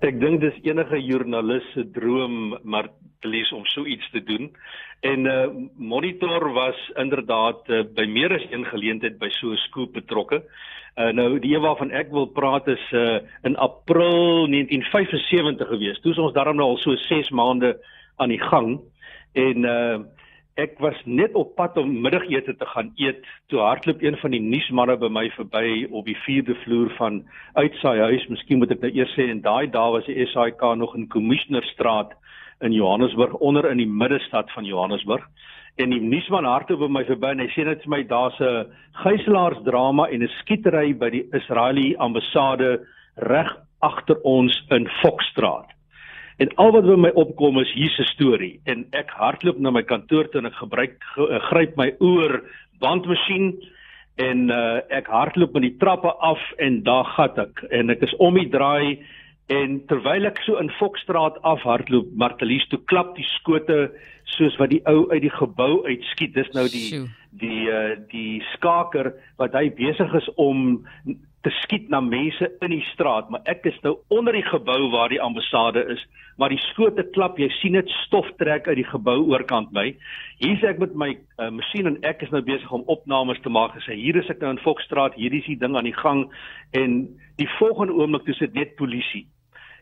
Ek 0.00 0.20
dink 0.20 0.40
dis 0.40 0.56
enige 0.64 0.96
joernalis 0.96 1.64
se 1.74 1.84
droom 1.92 2.58
maar 2.64 2.88
lees 3.22 3.52
om 3.52 3.64
so 3.66 3.84
iets 3.84 4.10
te 4.10 4.22
doen. 4.24 4.50
En 5.00 5.26
uh 5.26 5.48
Monitor 5.76 6.52
was 6.52 6.76
inderdaad 6.96 7.68
uh, 7.68 7.84
by 7.94 8.06
meer 8.06 8.32
as 8.32 8.46
een 8.50 8.64
geleentheid 8.64 9.18
by 9.18 9.28
so 9.28 9.52
'n 9.52 9.56
scoop 9.56 9.92
betrokke. 9.92 10.42
Uh 11.00 11.12
nou 11.16 11.38
die 11.40 11.54
een 11.54 11.62
waarvan 11.64 11.90
ek 11.96 12.10
wil 12.12 12.26
praat 12.26 12.66
is 12.68 12.82
uh 12.92 13.20
in 13.48 13.56
April 13.56 14.48
1975 14.52 15.68
gewees. 15.68 16.00
Toe 16.00 16.12
is 16.12 16.18
ons 16.18 16.34
daarom 16.36 16.58
nou 16.60 16.74
al 16.74 16.80
so 16.82 16.96
6 17.08 17.30
maande 17.30 17.78
aan 18.16 18.28
die 18.28 18.42
gang. 18.42 18.80
En 19.32 19.64
uh 19.64 19.98
ek 20.60 20.74
was 20.84 20.98
net 21.04 21.32
op 21.32 21.54
pad 21.56 21.78
om 21.80 22.00
middagete 22.04 22.52
te 22.56 22.66
gaan 22.66 22.92
eet. 23.00 23.24
Toe 23.48 23.62
hardloop 23.64 24.02
een 24.02 24.16
van 24.20 24.34
die 24.34 24.40
nuusmanne 24.40 24.98
by 25.00 25.08
my 25.08 25.30
verby 25.38 25.86
op 25.88 26.04
die 26.04 26.18
4de 26.26 26.58
vloer 26.64 26.90
van 26.98 27.22
uitsaai 27.54 28.00
huis. 28.00 28.26
Miskien 28.28 28.60
moet 28.60 28.74
ek 28.76 28.84
nou 28.84 28.90
eers 28.92 29.14
sê 29.16 29.30
en 29.30 29.40
daai 29.40 29.70
dae 29.72 29.94
was 29.96 30.04
die 30.10 30.26
SAIK 30.34 30.60
nog 30.76 30.98
in 30.98 31.08
Commissionerstraat 31.08 32.12
in 32.60 32.76
Johannesburg 32.76 33.38
onder 33.40 33.70
in 33.70 33.80
die 33.80 33.88
middestad 33.88 34.52
van 34.52 34.68
Johannesburg 34.68 35.24
en 35.80 35.94
die 35.94 36.02
nuusman 36.02 36.44
hardloop 36.48 36.84
by 36.84 36.88
my 36.92 37.02
verby 37.08 37.32
en 37.34 37.42
hy 37.44 37.48
sê 37.54 37.64
net 37.64 37.82
vir 37.84 37.92
my 37.94 38.02
daar's 38.04 38.38
'n 38.40 38.68
gijslaarsdrama 39.02 40.10
en 40.12 40.22
'n 40.22 40.32
skietery 40.40 40.92
by 40.92 41.10
die 41.10 41.26
Israeliese 41.32 41.98
ambassade 41.98 42.80
reg 43.16 43.50
agter 43.80 44.16
ons 44.24 44.52
in 44.70 44.88
Fokstraat. 45.00 45.68
En 46.38 46.48
al 46.56 46.72
wat 46.72 46.84
by 46.84 46.96
my 46.96 47.12
opkom 47.14 47.58
is 47.60 47.72
hier 47.72 47.90
se 47.90 48.04
storie 48.04 48.60
en 48.64 48.86
ek 48.92 49.10
hardloop 49.10 49.58
na 49.58 49.70
my 49.70 49.82
kantoor 49.82 50.28
toe 50.28 50.40
en 50.40 50.46
ek 50.46 50.60
gebruik 50.60 50.96
ge, 51.14 51.22
uh, 51.22 51.40
gryp 51.50 51.76
my 51.76 51.92
oor 52.00 52.40
bandmasjien 52.80 53.60
en 54.16 54.50
uh, 54.50 54.80
ek 54.88 55.06
hardloop 55.06 55.54
met 55.54 55.62
die 55.62 55.76
trappe 55.78 56.12
af 56.20 56.40
en 56.58 56.82
daar 56.82 57.04
gat 57.04 57.38
ek 57.38 57.64
en 57.70 57.90
ek 57.90 58.02
is 58.02 58.14
om 58.18 58.34
die 58.34 58.48
draai 58.48 58.98
en 59.50 59.80
terwyl 59.90 60.28
ek 60.28 60.38
so 60.46 60.60
in 60.62 60.70
Fokstraat 60.78 61.40
af 61.48 61.64
hardloop 61.66 62.12
Martelies 62.18 62.66
toe 62.70 62.78
klap 62.90 63.16
die 63.16 63.26
skote 63.34 63.88
soos 64.36 64.54
wat 64.60 64.70
die 64.70 64.82
ou 64.86 65.08
uit 65.10 65.24
die 65.24 65.32
gebou 65.34 65.82
uitskiet. 65.88 66.36
Dis 66.36 66.52
nou 66.54 66.68
die 66.70 67.02
die 67.40 67.66
uh, 67.70 67.96
die 68.10 68.42
skaker 68.54 69.12
wat 69.42 69.56
hy 69.58 69.68
besig 69.74 70.14
is 70.18 70.28
om 70.38 70.78
te 71.40 71.50
skiet 71.62 71.88
na 71.88 72.02
mense 72.04 72.50
in 72.60 72.74
die 72.74 72.84
straat, 72.90 73.30
maar 73.32 73.40
ek 73.48 73.64
is 73.70 73.78
nou 73.82 73.94
onder 74.12 74.36
die 74.36 74.44
gebou 74.44 74.90
waar 74.92 75.08
die 75.08 75.22
ambassade 75.24 75.86
is, 75.94 76.02
maar 76.36 76.52
die 76.52 76.60
skote 76.66 77.06
klap, 77.14 77.38
jy 77.40 77.48
sien 77.54 77.78
dit 77.78 77.94
stof 78.02 78.28
trek 78.42 78.68
uit 78.68 78.76
die 78.82 78.90
gebou 78.90 79.16
oorkant 79.32 79.72
my. 79.72 79.86
Hier's 80.42 80.66
ek 80.68 80.82
met 80.82 80.92
my 80.92 81.10
uh, 81.16 81.48
masjien 81.54 81.88
en 81.88 81.96
ek 82.04 82.26
is 82.26 82.34
nou 82.34 82.42
besig 82.44 82.70
om 82.76 82.84
opnames 82.92 83.40
te 83.40 83.52
maak. 83.52 83.72
Gesê 83.78 83.96
hier 83.96 84.20
is 84.20 84.28
ek 84.30 84.44
nou 84.44 84.52
in 84.52 84.62
Fokstraat, 84.62 85.16
hierdie 85.16 85.40
is 85.40 85.48
die 85.54 85.58
ding 85.64 85.78
aan 85.80 85.88
die 85.88 85.96
gang. 85.96 86.26
En 86.76 87.02
die 87.40 87.48
volgende 87.56 87.96
oomblik 87.96 88.28
toe 88.28 88.36
sit 88.36 88.52
net 88.58 88.76
polisie 88.76 89.24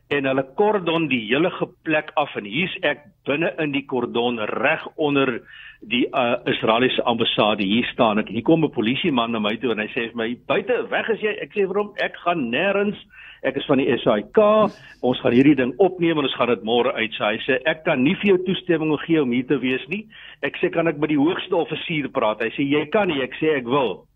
en 0.09 0.25
hulle 0.25 0.45
kordon 0.57 1.09
die 1.11 1.21
hele 1.29 1.50
plek 1.85 2.12
af 2.17 2.35
en 2.37 2.47
hier's 2.49 2.75
ek 2.83 3.05
binne 3.29 3.50
in 3.61 3.75
die 3.75 3.85
kordon 3.85 4.41
reg 4.57 4.87
onder 4.97 5.38
die 5.81 6.07
uh, 6.11 6.41
Israeliese 6.49 7.05
ambassade. 7.05 7.62
Hier 7.62 7.87
staan 7.93 8.19
ek. 8.19 8.33
Hier 8.33 8.43
kom 8.43 8.65
'n 8.65 8.73
polisieman 8.73 9.31
na 9.33 9.38
my 9.38 9.57
toe 9.57 9.73
en 9.73 9.79
hy 9.79 9.88
sê 9.93 10.09
vir 10.09 10.17
my 10.17 10.37
buite 10.49 10.91
weg 10.91 11.09
is 11.11 11.21
jy. 11.21 11.37
Ek 11.43 11.53
sê 11.53 11.69
vir 11.69 11.77
hom 11.77 11.93
ek 12.00 12.17
gaan 12.25 12.50
nêrens 12.50 12.97
ek 13.43 13.57
is 13.57 13.67
van 13.71 13.79
die 13.79 13.99
SAIK 14.03 14.38
ons 15.07 15.21
gaan 15.23 15.33
hierdie 15.33 15.55
ding 15.55 15.73
opneem 15.79 16.19
en 16.19 16.27
ons 16.27 16.35
gaan 16.35 16.49
dit 16.49 16.65
môre 16.67 16.91
uitsaai 16.91 17.37
hy 17.37 17.43
sê 17.45 17.61
ek 17.71 17.85
kan 17.85 18.03
nie 18.03 18.17
vir 18.19 18.33
jou 18.35 18.38
toestemming 18.49 18.99
gee 19.07 19.23
om 19.23 19.31
hier 19.31 19.47
te 19.47 19.61
wees 19.61 19.85
nie. 19.88 20.07
Ek 20.43 20.57
sê 20.59 20.73
kan 20.73 20.88
ek 20.88 20.99
met 20.99 21.11
die 21.11 21.21
hoogste 21.21 21.55
offisier 21.55 22.09
praat? 22.09 22.41
Hy 22.41 22.50
sê 22.57 22.67
jy 22.67 22.87
kan 22.91 23.09
nie. 23.09 23.23
Ek 23.23 23.37
sê 23.38 23.59
ek 23.61 23.69
wil 23.69 24.09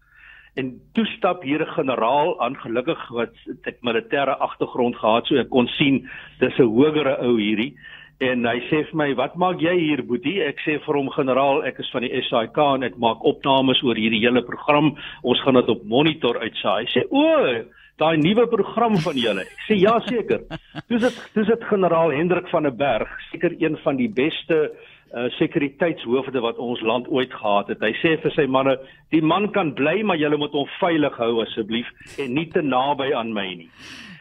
en 0.60 0.72
toe 0.94 1.06
stap 1.16 1.42
hier 1.42 1.62
'n 1.62 1.74
generaal 1.74 2.40
aan 2.40 2.56
gelukkig 2.56 3.08
wat 3.10 3.34
ek 3.64 3.78
militêre 3.82 4.36
agtergrond 4.38 4.96
gehad 4.96 5.26
so 5.26 5.36
ek 5.36 5.50
kon 5.50 5.66
sien 5.66 6.08
dis 6.40 6.58
'n 6.58 6.68
hogere 6.68 7.18
ou 7.20 7.36
hierdie. 7.36 7.74
En 8.20 8.44
hy 8.46 8.60
sê 8.70 8.84
vir 8.86 8.96
my 8.96 9.14
wat 9.14 9.34
maak 9.36 9.60
jy 9.60 9.74
hier 9.78 10.02
boetie? 10.02 10.42
Ek 10.46 10.60
sê 10.62 10.78
vir 10.84 10.94
hom 10.94 11.08
generaal 11.10 11.64
ek 11.64 11.80
is 11.80 11.90
van 11.90 12.02
die 12.02 12.22
SAIK 12.28 12.58
en 12.58 12.82
ek 12.82 12.98
maak 12.98 13.24
opnames 13.24 13.82
oor 13.82 13.98
hierdie 13.98 14.22
hele 14.22 14.42
program. 14.42 14.96
Ons 15.22 15.40
gaan 15.40 15.54
dit 15.54 15.68
op 15.68 15.82
monitor 15.84 16.38
uitsaai. 16.38 16.84
Hy 16.84 16.90
sê 16.92 17.02
o 17.10 17.64
daai 17.98 18.16
nuwe 18.16 18.46
program 18.46 18.96
van 18.96 19.16
julle. 19.16 19.40
Ek 19.40 19.66
sê 19.66 19.78
ja 19.80 19.98
seker. 20.06 20.46
Dis 20.88 21.02
dit 21.02 21.18
dis 21.34 21.46
dit 21.46 21.64
generaal 21.64 22.14
Hendrik 22.14 22.48
van 22.48 22.62
der 22.62 22.76
Berg 22.76 23.08
seker 23.32 23.56
een 23.58 23.76
van 23.82 23.96
die 23.96 24.08
beste 24.08 24.70
uh, 25.12 25.28
sekuriteitshoofde 25.38 26.42
wat 26.44 26.60
ons 26.62 26.80
land 26.80 27.08
ooit 27.08 27.32
gehad 27.32 27.72
het. 27.72 27.82
Hy 27.84 27.92
sê 28.00 28.14
vir 28.22 28.34
sy 28.36 28.46
manne, 28.50 28.76
die 29.14 29.22
man 29.22 29.50
kan 29.54 29.74
bly, 29.78 30.00
maar 30.06 30.20
julle 30.20 30.40
moet 30.40 30.54
hom 30.56 30.68
veilig 30.80 31.16
hou 31.20 31.34
asseblief 31.44 31.90
en 32.22 32.34
nie 32.36 32.48
te 32.52 32.64
naby 32.64 33.12
aan 33.16 33.34
my 33.36 33.48
nie. 33.62 33.70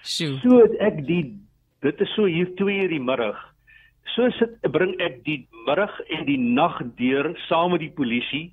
Sjoe. 0.04 0.38
So 0.44 0.66
ek 0.84 1.04
die 1.08 1.24
dit 1.82 2.02
is 2.04 2.12
so 2.16 2.28
hier 2.30 2.50
2 2.60 2.84
uur 2.84 2.92
die 2.94 3.02
middag. 3.02 3.40
So 4.16 4.30
sit 4.38 4.58
bring 4.74 4.94
ek 5.02 5.22
die 5.26 5.42
middag 5.68 5.94
en 6.10 6.26
die 6.28 6.40
nag 6.42 6.82
deur 7.00 7.32
saam 7.48 7.74
met 7.74 7.86
die 7.86 7.94
polisie 7.96 8.50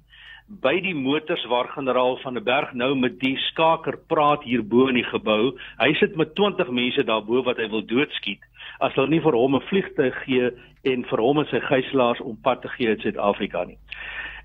by 0.49 0.79
die 0.81 0.95
motors 0.97 1.45
waar 1.45 1.69
generaal 1.69 2.17
van 2.23 2.35
der 2.35 2.43
Berg 2.43 2.73
nou 2.73 2.95
met 2.97 3.19
die 3.21 3.37
skaker 3.51 3.99
praat 4.09 4.45
hier 4.49 4.63
bo 4.65 4.89
in 4.89 4.97
die 4.97 5.05
gebou. 5.05 5.53
Hy 5.77 5.93
sit 6.01 6.17
met 6.17 6.35
20 6.35 6.71
mense 6.73 7.05
daarbo 7.05 7.43
wat 7.45 7.61
hy 7.61 7.69
wil 7.69 7.85
doodskiet 7.85 8.41
as 8.81 8.95
hulle 8.95 9.11
nie 9.11 9.21
vir 9.21 9.35
hom 9.35 9.57
'n 9.57 9.69
vliegtuig 9.69 10.17
gee 10.25 10.51
en 10.85 11.05
vir 11.05 11.21
hom 11.21 11.39
en 11.39 11.49
sy 11.51 11.61
gijslaers 11.61 12.21
om 12.21 12.39
pad 12.43 12.63
te 12.63 12.69
gee 12.69 12.91
in 12.91 13.01
Suid-Afrika 13.01 13.65
nie. 13.65 13.79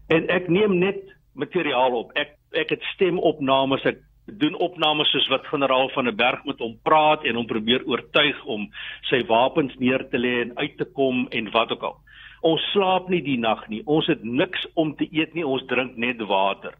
En 0.10 0.27
ek 0.29 0.50
neem 0.50 0.79
net 0.79 1.01
materiaal 1.36 1.93
op. 1.93 2.12
Ek 2.15 2.36
ek 2.53 2.69
het 2.69 2.83
stemopnames, 2.93 3.86
ek 3.86 4.01
doen 4.25 4.55
opnames 4.55 5.10
soos 5.12 5.27
wat 5.27 5.45
generaal 5.45 5.89
van 5.89 6.05
der 6.05 6.15
Berg 6.15 6.45
met 6.45 6.60
hom 6.60 6.77
praat 6.83 7.24
en 7.24 7.36
hom 7.36 7.45
probeer 7.45 7.86
oortuig 7.86 8.45
om 8.45 8.69
sy 9.10 9.24
wapens 9.25 9.75
neer 9.79 10.10
te 10.10 10.17
lê 10.17 10.41
en 10.41 10.57
uit 10.57 10.77
te 10.77 10.86
kom 10.86 11.27
en 11.31 11.51
wat 11.51 11.72
ook 11.72 11.83
al. 11.83 11.98
Ons 12.44 12.64
slaap 12.72 13.10
nie 13.10 13.22
die 13.24 13.40
nag 13.40 13.68
nie. 13.72 13.82
Ons 13.86 14.08
het 14.12 14.24
niks 14.24 14.68
om 14.76 14.96
te 14.96 15.08
eet 15.12 15.34
nie. 15.34 15.46
Ons 15.48 15.64
drink 15.72 15.96
net 15.98 16.22
water. 16.28 16.76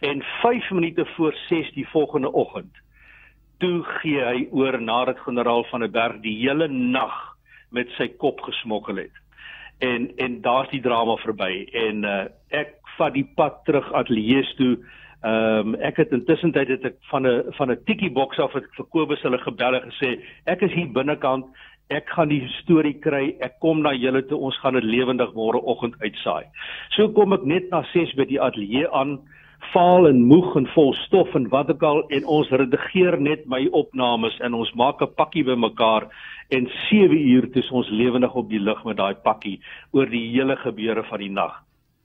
En 0.00 0.22
5 0.42 0.70
minute 0.70 1.06
voor 1.16 1.34
6 1.48 1.72
die 1.74 1.88
volgende 1.90 2.32
oggend 2.32 2.82
toe 3.62 3.82
gee 4.02 4.22
hy 4.26 4.46
oor 4.50 4.80
nadat 4.82 5.20
generaal 5.22 5.64
van 5.70 5.84
der 5.84 5.92
Berg 5.94 6.22
die 6.24 6.34
hele 6.40 6.66
nag 6.68 7.14
met 7.70 7.90
sy 7.98 8.08
kop 8.22 8.42
gesmokkel 8.46 9.04
het. 9.04 9.20
En 9.82 10.10
en 10.22 10.40
daar's 10.42 10.70
die 10.74 10.82
drama 10.82 11.16
verby 11.22 11.52
en 11.84 12.02
uh, 12.06 12.24
ek 12.50 12.74
vat 12.96 13.14
die 13.14 13.26
pad 13.38 13.62
terug 13.68 13.88
ateljee 13.98 14.42
toe. 14.58 14.74
Ehm 15.22 15.74
um, 15.74 15.74
ek 15.86 16.00
het 16.02 16.14
intussen 16.16 16.50
tyd 16.54 16.72
het 16.74 16.88
ek 16.90 16.98
van 17.10 17.26
'n 17.26 17.54
van 17.58 17.70
'n 17.70 17.84
tikkie 17.86 18.10
boks 18.10 18.38
af 18.42 18.52
het 18.58 18.66
vir 18.76 18.86
Kobus 18.90 19.22
hulle 19.22 19.38
gebel 19.38 19.78
en 19.78 19.90
gesê 19.90 20.18
ek 20.46 20.62
is 20.66 20.74
hier 20.74 20.90
binnekant 20.90 21.46
ek 21.90 22.08
gaan 22.14 22.28
die 22.28 22.46
storie 22.60 22.94
kry 23.00 23.36
ek 23.40 23.58
kom 23.60 23.82
na 23.82 23.92
julle 23.92 24.22
toe 24.28 24.38
ons 24.38 24.58
gaan 24.62 24.74
dit 24.74 24.84
lewendig 24.84 25.34
môre 25.34 25.60
oggend 25.60 25.94
uitsaai. 26.00 26.44
So 26.96 27.08
kom 27.08 27.32
ek 27.32 27.44
net 27.44 27.70
na 27.70 27.82
6 27.92 28.14
by 28.16 28.28
die 28.30 28.40
ateljee 28.40 28.90
aan 28.92 29.18
vaal 29.72 30.08
en 30.08 30.22
moeg 30.26 30.56
en 30.58 30.66
vol 30.74 30.94
stof 31.04 31.34
en 31.38 31.48
wat 31.48 31.70
ook 31.70 31.82
al 31.82 32.02
en 32.10 32.24
ons 32.36 32.50
redigeer 32.50 33.18
net 33.20 33.44
my 33.46 33.66
opnames 33.70 34.38
en 34.40 34.54
ons 34.54 34.72
maak 34.74 35.02
'n 35.02 35.14
pakkie 35.16 35.44
bymekaar 35.44 36.08
en 36.50 36.70
7 36.90 37.18
uur 37.34 37.50
toe 37.52 37.62
ons 37.70 37.90
lewendig 37.90 38.34
op 38.34 38.48
die 38.48 38.60
lug 38.60 38.84
met 38.84 38.96
daai 38.96 39.14
pakkie 39.14 39.60
oor 39.92 40.06
die 40.06 40.26
hele 40.32 40.56
gebeure 40.56 41.04
van 41.04 41.18
die 41.18 41.30
nag. 41.30 41.62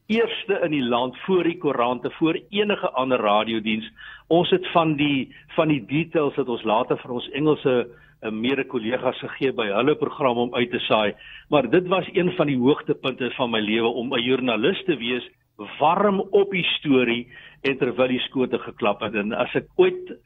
eerste 0.07 0.59
in 0.63 0.71
die 0.71 0.83
land 0.83 1.17
voor 1.25 1.43
die 1.43 1.57
koerante, 1.57 2.09
voor 2.11 2.39
enige 2.49 2.89
ander 2.89 3.19
radiodiens. 3.19 3.91
Ons 4.27 4.49
het 4.49 4.67
van 4.71 4.95
die 4.95 5.35
van 5.55 5.67
die 5.67 5.83
details 5.85 6.35
wat 6.35 6.47
ons 6.47 6.63
later 6.63 6.99
vir 7.01 7.11
ons 7.11 7.29
Engelse 7.35 7.75
uh, 8.21 8.31
mede 8.31 8.63
kollegas 8.65 9.19
gegee 9.19 9.51
by 9.51 9.67
hulle 9.71 9.95
program 9.95 10.37
om 10.37 10.55
uit 10.55 10.71
te 10.71 10.79
saai, 10.79 11.13
maar 11.49 11.69
dit 11.69 11.87
was 11.87 12.07
een 12.13 12.31
van 12.35 12.47
die 12.47 12.57
hoogtepunte 12.57 13.31
van 13.35 13.51
my 13.51 13.59
lewe 13.59 13.87
om 13.87 14.13
'n 14.13 14.23
joernalis 14.23 14.83
te 14.85 14.97
wees 14.97 15.27
warm 15.79 16.19
op 16.19 16.51
die 16.51 16.65
storie 16.77 17.27
en 17.61 17.77
terwyl 17.77 18.07
die 18.07 18.23
skote 18.27 18.59
geklap 18.59 19.01
het. 19.01 19.15
En 19.15 19.33
as 19.33 19.53
ek 19.55 19.67
ooit 19.75 20.09
'n 20.09 20.17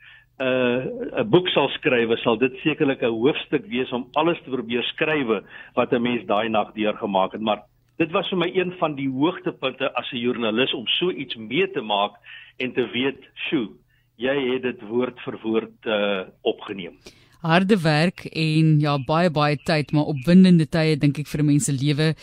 uh, 0.44 1.22
'n 1.22 1.30
boek 1.30 1.48
sal 1.50 1.70
skryf, 1.70 2.20
sal 2.20 2.38
dit 2.38 2.54
sekerlik 2.64 3.02
'n 3.02 3.14
hoofstuk 3.14 3.66
wees 3.66 3.92
om 3.92 4.08
alles 4.14 4.40
te 4.44 4.50
probeer 4.50 4.84
skrywe 4.84 5.44
wat 5.76 5.94
'n 5.94 6.02
mens 6.02 6.26
daai 6.26 6.50
nag 6.50 6.74
deurgemaak 6.74 7.32
het, 7.32 7.42
maar 7.42 7.62
dit 7.98 8.12
was 8.12 8.30
vir 8.30 8.38
my 8.38 8.50
een 8.54 8.74
van 8.80 8.96
die 8.96 9.10
hoogtepunte 9.10 9.94
as 9.94 10.12
'n 10.12 10.18
joernalis 10.18 10.74
om 10.74 10.88
so 10.88 11.12
iets 11.12 11.36
mee 11.36 11.72
te 11.72 11.82
maak 11.82 12.14
en 12.58 12.74
te 12.74 12.86
weet, 12.92 13.20
"Sjoe, 13.34 13.70
jy 14.18 14.54
het 14.54 14.62
dit 14.62 14.82
woord 14.82 15.20
vir 15.20 15.38
woord 15.44 15.86
uh, 15.86 16.22
opgeneem." 16.42 16.98
Harde 17.42 17.78
werk 17.82 18.26
en 18.32 18.80
ja 18.80 18.98
baie 19.08 19.30
baie 19.34 19.58
tyd 19.58 19.92
maar 19.92 20.12
opwindende 20.14 20.68
tye 20.70 20.96
dink 21.02 21.20
ek 21.20 21.28
vir 21.28 21.42
'n 21.42 21.46
mens 21.46 21.66
se 21.66 21.74
lewe. 21.74 22.14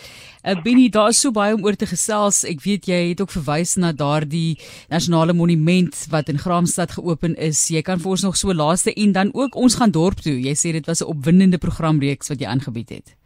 Uh, 0.44 0.54
Benny, 0.62 0.88
daar 0.88 1.08
is 1.10 1.20
so 1.20 1.30
baie 1.30 1.54
om 1.54 1.64
oor 1.64 1.74
te 1.76 1.86
gesels. 1.86 2.44
Ek 2.44 2.60
weet 2.62 2.86
jy 2.86 3.08
het 3.10 3.20
ook 3.20 3.30
verwys 3.30 3.76
na 3.76 3.92
daardie 3.92 4.58
nasionale 4.90 5.32
monument 5.32 6.06
wat 6.10 6.28
in 6.28 6.38
Graamsstad 6.38 6.90
geopen 6.92 7.34
is. 7.36 7.68
Jy 7.68 7.82
kan 7.82 7.98
vir 7.98 8.10
ons 8.10 8.22
nog 8.22 8.36
so 8.36 8.52
laaste 8.54 8.94
en 8.94 9.12
dan 9.12 9.30
ook 9.34 9.54
ons 9.56 9.74
gaan 9.74 9.90
dorp 9.90 10.20
toe. 10.22 10.40
Jy 10.40 10.54
sê 10.54 10.72
dit 10.72 10.86
was 10.86 11.02
'n 11.02 11.10
opwindende 11.10 11.58
programreeks 11.58 12.28
wat 12.28 12.40
jy 12.40 12.46
aangebied 12.46 12.88
het. 12.88 13.16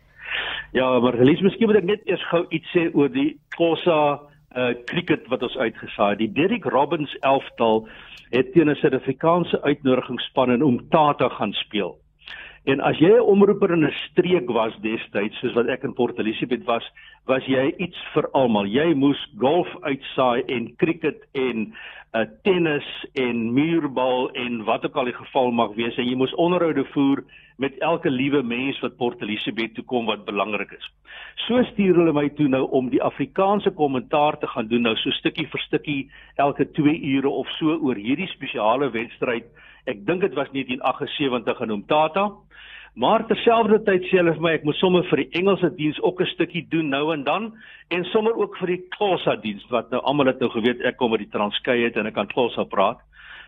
Ja, 0.73 0.99
maar 1.01 1.15
Elise, 1.21 1.43
miskien 1.43 1.67
moet 1.69 1.77
ek 1.77 1.85
net 1.85 2.01
eers 2.09 2.23
gou 2.31 2.47
iets 2.49 2.69
sê 2.73 2.89
oor 2.95 3.09
die 3.13 3.37
Kossa 3.57 4.32
uh 4.57 4.75
cricket 4.85 5.27
wat 5.29 5.43
ons 5.43 5.57
uitgesaai. 5.57 6.17
Die 6.17 6.33
Derek 6.33 6.65
Robbins 6.65 7.17
elftal 7.21 7.89
het 8.31 8.53
teen 8.53 8.71
'n 8.71 8.75
Suid-Afrikaanse 8.75 9.63
uitnodigingsspan 9.63 10.51
in 10.51 10.61
Umtata 10.61 11.29
gaan 11.29 11.53
speel. 11.53 12.02
En 12.65 12.81
as 12.81 12.99
jy 12.99 13.11
'n 13.11 13.27
omroeper 13.27 13.73
in 13.73 13.85
'n 13.85 13.95
streek 14.11 14.49
was 14.51 14.75
destyds 14.83 15.39
soos 15.41 15.55
wat 15.55 15.67
ek 15.67 15.83
in 15.83 15.95
Port 15.95 16.19
Elizabeth 16.19 16.65
was, 16.65 16.85
was 17.27 17.45
jy 17.47 17.75
iets 17.79 17.99
vir 18.15 18.29
almal. 18.33 18.67
Jy 18.67 18.95
moes 18.95 19.19
golf 19.39 19.69
uitsaai 19.83 20.45
en 20.47 20.77
cricket 20.77 21.27
en 21.35 21.75
uh, 22.15 22.25
tennis 22.45 22.87
en 23.15 23.53
muurbal 23.53 24.31
en 24.31 24.65
wat 24.65 24.85
ook 24.85 24.97
al 24.97 25.11
die 25.11 25.19
geval 25.19 25.51
mag 25.51 25.75
wees 25.75 25.97
en 25.97 26.07
jy 26.07 26.15
moes 26.15 26.35
onderhoude 26.35 26.85
voer 26.85 27.25
met 27.57 27.79
elke 27.79 28.11
liewe 28.11 28.43
mens 28.43 28.79
wat 28.81 28.97
Port 28.97 29.23
Elizabeth 29.23 29.75
toe 29.75 29.85
kom 29.85 30.07
wat 30.07 30.25
belangrik 30.25 30.71
is. 30.71 30.87
So 31.47 31.63
stuur 31.63 31.99
hulle 31.99 32.13
my 32.13 32.29
toe 32.29 32.49
nou 32.49 32.63
om 32.71 32.91
die 32.91 33.03
Afrikaanse 33.03 33.71
kommentaar 33.71 34.39
te 34.39 34.47
gaan 34.47 34.69
doen 34.69 34.83
nou 34.83 34.95
so 34.97 35.11
stukkie 35.11 35.49
vir 35.51 35.61
stukkie 35.67 36.11
elke 36.37 36.65
2 36.79 36.95
ure 37.17 37.29
of 37.29 37.51
so 37.59 37.75
oor 37.75 37.99
hierdie 37.99 38.29
spesiale 38.29 38.91
wedstryd. 38.91 39.51
Ek 39.91 40.07
dink 40.07 40.21
dit 40.23 40.35
was 40.35 40.51
1978 40.55 41.61
in 41.61 41.71
Umtata. 41.71 42.31
Maar 42.95 43.25
terselfdertyd 43.27 44.05
sê 44.11 44.19
hulle 44.21 44.35
vir 44.37 44.45
my 44.45 44.51
ek 44.59 44.67
moet 44.69 44.77
sommer 44.77 45.07
vir 45.09 45.23
die 45.23 45.41
Engelse 45.41 45.71
diens 45.79 46.01
ook 46.05 46.21
'n 46.21 46.33
stukkie 46.35 46.67
doen 46.69 46.91
nou 46.93 47.13
en 47.13 47.25
dan 47.25 47.55
en 47.89 48.05
sommer 48.13 48.37
ook 48.37 48.57
vir 48.61 48.77
die 48.77 48.83
Xhosa 48.97 49.37
diens 49.37 49.65
wat 49.71 49.91
nou 49.91 50.01
almal 50.03 50.27
het 50.27 50.41
nou 50.41 50.51
geweet 50.51 50.85
ek 50.85 50.97
kom 50.97 51.11
met 51.11 51.21
die 51.21 51.33
Transkei 51.33 51.85
uit 51.85 51.97
en 51.97 52.07
ek 52.07 52.15
kan 52.15 52.29
Xhosa 52.29 52.65
praat. 52.65 53.01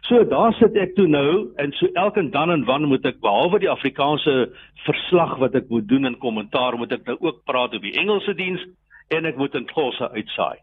So 0.09 0.25
daar 0.25 0.53
sit 0.53 0.77
ek 0.77 0.95
toe 0.97 1.07
nou 1.07 1.53
en 1.57 1.73
so 1.73 1.87
elke 1.95 2.31
dan 2.31 2.51
en 2.51 2.65
wan 2.65 2.89
moet 2.89 3.05
ek 3.05 3.21
behalwe 3.21 3.59
die 3.59 3.71
Afrikaanse 3.71 4.51
verslag 4.85 5.39
wat 5.39 5.55
ek 5.55 5.69
moet 5.69 5.89
doen 5.89 6.05
en 6.05 6.19
kommentaar 6.19 6.77
moet 6.77 6.93
ek 6.93 7.07
nou 7.07 7.17
ook 7.21 7.45
praat 7.45 7.75
op 7.75 7.83
die 7.83 7.97
Engelse 8.01 8.35
diens 8.35 8.65
en 9.09 9.27
ek 9.27 9.37
moet 9.37 9.55
in 9.55 9.67
Xhosa 9.67 10.11
uitsaai. 10.15 10.59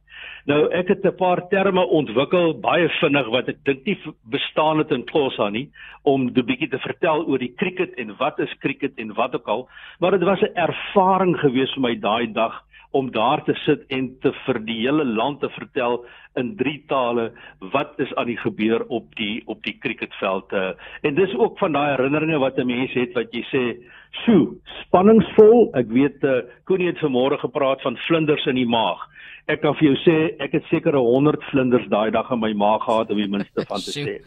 Nou 0.45 0.69
ek 0.73 0.87
het 0.87 1.05
'n 1.05 1.15
paar 1.15 1.47
terme 1.49 1.85
ontwikkel 1.85 2.59
baie 2.59 2.89
vinnig 2.99 3.27
wat 3.29 3.49
ek 3.49 3.63
dink 3.63 3.85
nie 3.85 3.97
bestaan 4.29 4.77
het 4.77 4.91
in 4.91 5.05
Xhosa 5.05 5.49
nie 5.49 5.69
om 6.03 6.27
'n 6.27 6.33
bietjie 6.33 6.69
te 6.69 6.79
vertel 6.79 7.25
oor 7.27 7.37
die 7.37 7.53
cricket 7.55 7.93
en 7.97 8.15
wat 8.17 8.39
is 8.39 8.57
cricket 8.59 8.93
en 8.97 9.13
wat 9.13 9.35
ook 9.35 9.47
al, 9.47 9.69
maar 9.99 10.11
dit 10.11 10.23
was 10.23 10.41
'n 10.41 10.55
ervaring 10.55 11.37
gewees 11.37 11.73
vir 11.73 11.81
my 11.81 11.95
daai 11.95 12.33
dag 12.33 12.63
om 12.91 13.11
daar 13.11 13.43
te 13.43 13.53
sit 13.65 13.83
en 13.87 14.09
te 14.19 14.33
vir 14.45 14.59
die 14.67 14.79
hele 14.81 15.05
land 15.05 15.39
te 15.39 15.49
vertel 15.49 16.05
in 16.39 16.55
drie 16.59 16.83
tale 16.87 17.31
wat 17.73 17.99
is 18.03 18.11
aan 18.15 18.27
die 18.27 18.39
gebeur 18.39 18.83
op 18.87 19.15
die 19.15 19.41
op 19.45 19.63
die 19.63 19.77
cricketveld 19.79 20.53
uh, 20.53 20.71
en 21.01 21.15
dis 21.15 21.35
ook 21.35 21.57
van 21.59 21.71
daai 21.71 21.95
herinneringe 21.95 22.39
wat 22.39 22.59
'n 22.59 22.67
mens 22.67 22.93
het 22.93 23.13
wat 23.13 23.31
jy 23.33 23.43
sê 23.53 23.63
sjoe 24.23 24.55
spanningsvol. 24.85 25.69
Ek 25.79 25.89
weet 25.93 26.23
uh, 26.27 26.41
Koenie 26.69 26.91
het 26.91 27.01
vanmôre 27.03 27.39
gepraat 27.41 27.81
van 27.85 27.99
vlinders 28.07 28.45
in 28.51 28.59
die 28.59 28.67
maag. 28.69 29.03
Ek 29.49 29.63
kan 29.63 29.75
vir 29.79 29.89
jou 29.89 29.97
sê 30.03 30.17
ek 30.43 30.53
het 30.59 30.67
seker 30.69 30.95
100 30.99 31.43
vlinders 31.49 31.87
daai 31.91 32.11
dag 32.13 32.29
in 32.31 32.41
my 32.43 32.51
maag 32.53 32.83
gehad 32.85 33.11
om 33.11 33.19
die 33.19 33.29
minste 33.31 33.65
van 33.67 33.83
te 33.83 33.95
sê. 33.95 34.17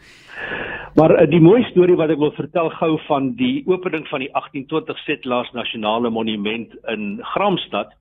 Maar 0.99 1.15
uh, 1.21 1.27
die 1.29 1.43
mooi 1.43 1.63
storie 1.71 1.97
wat 1.99 2.13
ek 2.13 2.21
wil 2.21 2.33
vertel 2.37 2.71
gou 2.79 2.95
van 3.07 3.33
die 3.39 3.63
opening 3.69 4.07
van 4.11 4.25
die 4.25 4.31
1820 4.33 5.05
Settlers 5.05 5.53
Nasionale 5.57 6.11
Monument 6.13 6.75
in 6.91 7.21
Gramstad 7.35 7.95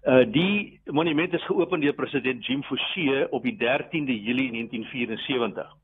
Uh 0.00 0.24
die 0.32 0.80
monument 0.88 1.34
is 1.36 1.44
geopen 1.44 1.82
deur 1.82 1.92
president 1.92 2.46
Jim 2.46 2.62
Fouché 2.64 3.26
op 3.36 3.42
die 3.44 3.52
13de 3.60 4.14
Julie 4.16 4.48
1974. 4.48 5.76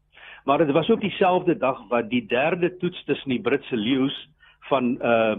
Maar 0.45 0.59
dit 0.59 0.71
was 0.71 0.89
ook 0.91 1.01
dieselfde 1.01 1.57
dag 1.57 1.83
wat 1.89 2.09
die 2.11 2.27
derde 2.27 2.77
toets 2.77 3.05
tussen 3.05 3.29
die 3.29 3.41
Britse 3.41 3.77
leeu's 3.77 4.29
van 4.71 4.97
uh 5.03 5.37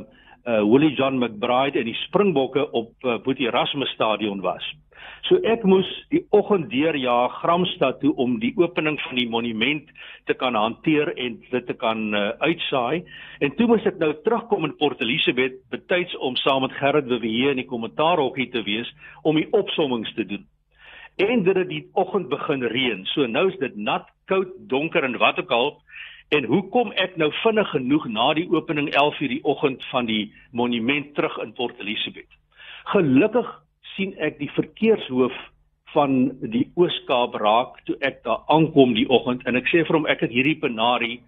uh 0.48 0.63
Willie 0.63 0.96
John 0.96 1.20
McBride 1.20 1.80
en 1.80 1.86
die 1.90 2.00
Springbokke 2.08 2.72
op 2.72 2.94
uh, 3.04 3.18
Boetie 3.24 3.48
Erasmus 3.48 3.90
stadion 3.90 4.42
was. 4.42 4.63
So 5.28 5.40
ek 5.44 5.63
moes 5.68 5.88
die 6.13 6.22
oggend 6.36 6.70
deurjaag 6.72 7.40
Gramstad 7.42 8.00
toe 8.00 8.13
om 8.22 8.38
die 8.40 8.54
opening 8.60 9.00
van 9.02 9.20
die 9.20 9.28
monument 9.30 9.90
te 10.30 10.36
kan 10.38 10.56
hanteer 10.56 11.12
en 11.18 11.40
dit 11.52 11.66
te 11.68 11.76
kan 11.76 12.13
uh, 12.16 12.30
uitsaai. 12.40 13.04
En 13.44 13.56
toe 13.58 13.68
moes 13.68 13.88
ek 13.90 14.00
nou 14.00 14.13
terugkom 14.24 14.68
in 14.70 14.76
Port 14.80 15.02
Elizabeth 15.04 15.58
betyds 15.74 16.16
om 16.24 16.38
saam 16.40 16.63
met 16.63 16.78
Gerrit 16.80 17.10
Wewe 17.12 17.52
in 17.52 17.60
die 17.60 17.68
kommentaarhokkie 17.68 18.50
te 18.54 18.63
wees 18.68 18.92
om 19.24 19.40
die 19.40 19.50
opsommings 19.52 20.13
te 20.16 20.26
doen. 20.28 20.46
En 21.18 21.44
dit 21.44 21.58
het 21.58 21.70
die 21.70 21.88
oggend 21.98 22.30
begin 22.30 22.63
reën. 22.63 23.04
So 23.12 23.26
nou 23.28 23.48
is 23.50 23.58
dit 23.60 23.76
nat, 23.76 24.06
koud, 24.30 24.54
donker 24.70 25.04
en 25.04 25.18
wat 25.18 25.40
ook 25.42 25.52
al. 25.52 25.72
En 26.30 26.44
hoe 26.44 26.63
kom 26.70 26.92
ek 27.00 27.16
nou 27.16 27.30
vinnig 27.44 27.70
genoeg 27.72 28.08
na 28.12 28.34
die 28.36 28.48
opening 28.52 28.90
11:00 28.92 29.30
die 29.32 29.44
oggend 29.44 29.86
van 29.92 30.06
die 30.06 30.34
monument 30.52 31.13
terug 31.16 31.38
in 31.44 31.54
Port 31.54 31.80
Elizabeth? 31.80 32.28
Gelukkig 32.92 33.48
sien 33.96 34.13
ek 34.20 34.40
die 34.40 34.52
verkeershoof 34.52 35.36
van 35.96 36.18
die 36.52 36.66
Oos-Kaap 36.76 37.38
raak 37.40 37.80
toe 37.88 37.96
ek 38.06 38.24
daar 38.28 38.44
aankom 38.52 38.94
die 38.98 39.08
oggend 39.10 39.46
en 39.48 39.56
ek 39.56 39.70
sê 39.72 39.86
vir 39.88 40.00
hom 40.00 40.08
ek 40.12 40.26
het 40.26 40.36
hierdie 40.36 40.60
penarie 40.60 41.22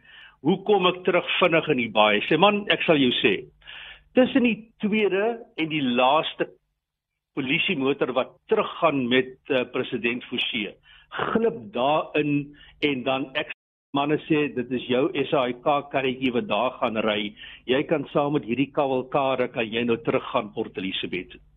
hoe 0.45 0.57
kom 0.67 0.87
ek 0.89 1.03
terug 1.07 1.27
vinnig 1.39 1.69
in 1.73 1.81
die 1.83 1.91
baai 1.95 2.19
sê 2.27 2.37
man 2.37 2.65
ek 2.75 2.83
sal 2.87 2.99
jou 2.99 3.11
sê 3.21 3.33
tussen 4.17 4.47
die 4.47 4.57
tweede 4.83 5.39
en 5.57 5.71
die 5.71 5.83
laaste 5.83 6.49
polisie 7.39 7.77
motor 7.79 8.11
wat 8.17 8.35
teruggaan 8.51 9.05
met 9.07 9.37
uh, 9.49 9.63
president 9.73 10.27
Forsie 10.27 10.67
glip 11.31 11.61
daarin 11.75 12.33
en 12.91 13.03
dan 13.07 13.29
ek 13.39 13.55
manne 13.97 14.17
sê 14.27 14.47
dit 14.53 14.71
is 14.77 14.87
jou 14.89 15.05
SAIK 15.31 15.67
karretjie 15.91 16.33
wat 16.35 16.47
daar 16.49 16.75
gaan 16.79 16.97
ry. 17.05 17.33
Jy 17.65 17.83
kan 17.89 18.05
saam 18.13 18.35
met 18.37 18.45
hierdie 18.45 18.71
kavalkade 18.73 19.49
kan 19.53 19.65
jy 19.65 19.83
nou 19.87 19.97
teruggaan 20.05 20.53
Port 20.53 20.77
Elizabeth. 20.77 21.33
Nou 21.33 21.48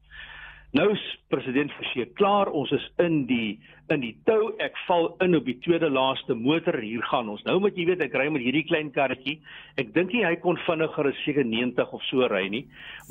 is 0.72 1.00
president 1.28 1.72
Forsie 1.76 2.06
klaar, 2.16 2.48
ons 2.48 2.70
is 2.72 2.84
in 3.02 3.26
die 3.28 3.60
in 3.92 4.00
die 4.00 4.14
tou. 4.24 4.54
Ek 4.62 4.76
val 4.86 5.10
in 5.20 5.36
op 5.36 5.44
die 5.44 5.58
tweede 5.60 5.90
laaste 5.92 6.32
motor. 6.38 6.78
Hier 6.80 7.02
gaan 7.10 7.28
ons. 7.28 7.42
Nou 7.44 7.58
moet 7.60 7.76
jy 7.76 7.84
weet 7.90 8.04
ek 8.06 8.14
ry 8.16 8.30
met 8.32 8.40
hierdie 8.40 8.64
klein 8.64 8.88
karretjie. 8.94 9.34
Ek 9.76 9.90
dink 9.92 10.14
nie 10.14 10.22
hy 10.24 10.32
kon 10.40 10.56
vinniger 10.64 11.10
as 11.10 11.20
seker 11.26 11.44
90 11.44 11.92
of 11.92 12.04
so 12.08 12.24
ry 12.32 12.46
nie. 12.52 12.62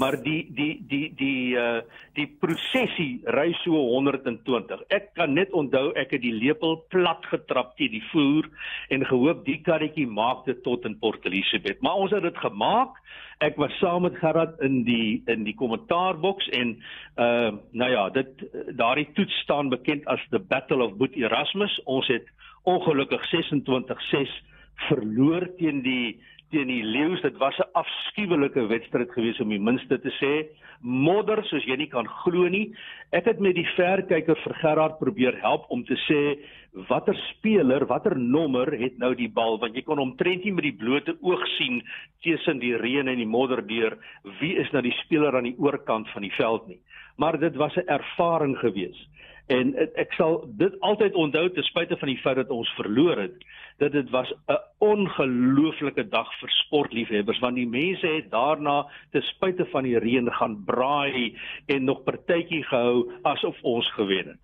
Maar 0.02 0.18
die 0.26 0.40
die 0.58 0.72
die 0.90 1.04
die 1.20 1.54
uh 1.60 1.84
die 2.18 2.26
prosesie 2.42 3.22
ry 3.38 3.52
so 3.62 3.78
120. 3.78 4.88
Ek 4.90 5.12
kan 5.20 5.36
net 5.38 5.54
onthou 5.54 5.92
ek 5.94 6.16
het 6.18 6.26
die 6.26 6.34
lepel 6.34 6.80
plat 6.90 7.30
getrap 7.30 7.76
teen 7.78 7.94
die 7.94 8.06
vloer 8.10 8.50
en 8.90 9.06
gehoop 9.06 9.46
die 9.46 9.60
karretjie 9.62 10.10
maak 10.10 10.48
dit 10.50 10.64
tot 10.66 10.90
in 10.90 10.98
Port 10.98 11.30
Elizabeth. 11.30 11.82
Maar 11.86 12.08
ons 12.08 12.16
het 12.16 12.26
dit 12.26 12.42
gemaak 12.42 12.98
ek 13.42 13.58
was 13.58 13.74
saam 13.82 14.06
met 14.06 14.18
Gerard 14.22 14.60
in 14.62 14.84
die 14.86 15.22
in 15.32 15.44
die 15.48 15.56
kommentaarboks 15.58 16.50
en 16.58 16.76
uh 17.18 17.52
nou 17.72 17.90
ja, 17.92 18.10
dit 18.14 18.46
daardie 18.78 19.10
toets 19.18 19.40
staan 19.44 19.70
bekend 19.74 20.06
as 20.06 20.22
the 20.30 20.40
Battle 20.40 20.84
of 20.86 20.98
Boet 20.98 21.16
Erasmus. 21.18 21.80
Ons 21.86 22.08
het 22.08 22.28
ongelukkig 22.70 23.24
26-6 23.34 24.36
verloor 24.90 25.48
teen 25.58 25.82
die 25.82 26.22
teen 26.52 26.68
die 26.68 26.84
Leeu's. 26.84 27.22
Dit 27.22 27.38
was 27.38 27.58
'n 27.58 27.70
afskuwelike 27.74 28.68
wedstryd 28.68 29.12
geweest 29.12 29.42
om 29.42 29.50
die 29.50 29.60
minste 29.60 30.00
te 30.00 30.12
sê. 30.22 30.48
Modder 30.82 31.44
soos 31.46 31.66
jy 31.66 31.76
nie 31.76 31.88
kan 31.88 32.08
glo 32.08 32.48
nie. 32.48 32.74
Ek 33.12 33.26
het 33.26 33.40
met 33.40 33.56
die 33.56 33.68
verkyker 33.76 34.36
vir 34.36 34.54
Gerard 34.54 35.00
probeer 35.00 35.42
help 35.42 35.66
om 35.70 35.84
te 35.86 35.96
sê 36.08 36.40
watter 36.88 37.16
speler, 37.16 37.86
watter 37.86 38.18
nommer 38.18 38.72
het 38.80 38.98
nou 38.98 39.16
die 39.16 39.30
bal 39.30 39.60
want 39.60 39.76
jy 39.76 39.82
kon 39.82 40.00
omtrent 40.00 40.44
nie 40.44 40.54
met 40.54 40.64
die 40.64 40.78
blote 40.78 41.18
oog 41.22 41.48
sien 41.58 41.84
tussen 42.22 42.60
die 42.60 42.78
reën 42.78 43.08
en 43.08 43.18
die 43.18 43.26
modder 43.26 43.68
deur 43.68 43.98
wie 44.40 44.56
is 44.56 44.72
nou 44.72 44.82
die 44.82 44.96
speler 45.04 45.36
aan 45.36 45.44
die 45.44 45.60
oorkant 45.60 46.10
van 46.10 46.22
die 46.22 46.36
veld 46.38 46.68
nie. 46.68 46.80
maar 47.22 47.40
dit 47.40 47.56
was 47.56 47.76
'n 47.76 47.88
ervaring 47.88 48.58
geweest. 48.58 49.10
En 49.48 49.76
ek 49.96 50.14
sal 50.14 50.48
dit 50.58 50.80
altyd 50.80 51.14
onthou 51.14 51.50
ten 51.50 51.64
spyte 51.64 51.98
van 51.98 52.08
die 52.08 52.18
feit 52.18 52.36
dat 52.36 52.50
ons 52.50 52.70
verloor 52.70 53.18
het, 53.18 53.38
dat 53.78 53.92
dit 53.92 54.10
was 54.10 54.34
'n 54.48 54.60
ongelooflike 54.78 56.10
dag 56.10 56.30
vir 56.40 56.50
sportliefhebbers 56.50 57.40
want 57.40 57.56
die 57.56 57.68
mense 57.68 58.08
het 58.08 58.32
daarna 58.32 58.88
ten 59.12 59.22
spyte 59.22 59.66
van 59.66 59.84
die 59.84 60.00
reën 60.00 60.32
gaan 60.32 60.64
braai 60.66 61.36
en 61.66 61.84
nog 61.84 62.04
partytjie 62.04 62.64
gehou 62.64 63.12
asof 63.22 63.58
ons 63.62 63.92
gewen 63.94 64.28
het. 64.28 64.40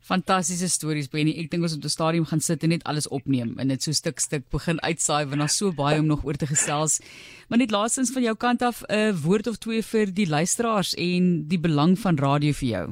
Fantastiese 0.00 0.68
stories 0.68 1.10
Benny. 1.12 1.34
Ek 1.38 1.50
dink 1.52 1.62
ons 1.66 1.74
op 1.76 1.82
die 1.84 1.92
stadium 1.92 2.24
gaan 2.24 2.40
sit 2.40 2.64
en 2.64 2.72
net 2.72 2.84
alles 2.88 3.08
opneem 3.12 3.52
en 3.60 3.68
dit 3.68 3.82
so 3.84 3.92
stuk 3.92 4.18
stuk 4.18 4.46
begin 4.50 4.80
uitsaai 4.80 5.26
want 5.28 5.44
daar's 5.44 5.58
so 5.60 5.74
baie 5.76 6.00
om 6.00 6.08
nog 6.08 6.24
oor 6.24 6.38
te 6.40 6.48
gesels. 6.48 7.00
Maar 7.48 7.58
net 7.58 7.70
laastens 7.70 8.12
van 8.16 8.24
jou 8.24 8.34
kant 8.34 8.62
af 8.62 8.82
'n 8.88 9.12
woord 9.26 9.46
of 9.46 9.58
twee 9.58 9.82
vir 9.82 10.06
die 10.14 10.26
luisteraars 10.26 10.94
en 10.94 11.46
die 11.48 11.60
belang 11.60 11.98
van 11.98 12.16
radio 12.16 12.52
vir 12.52 12.68
jou. 12.68 12.86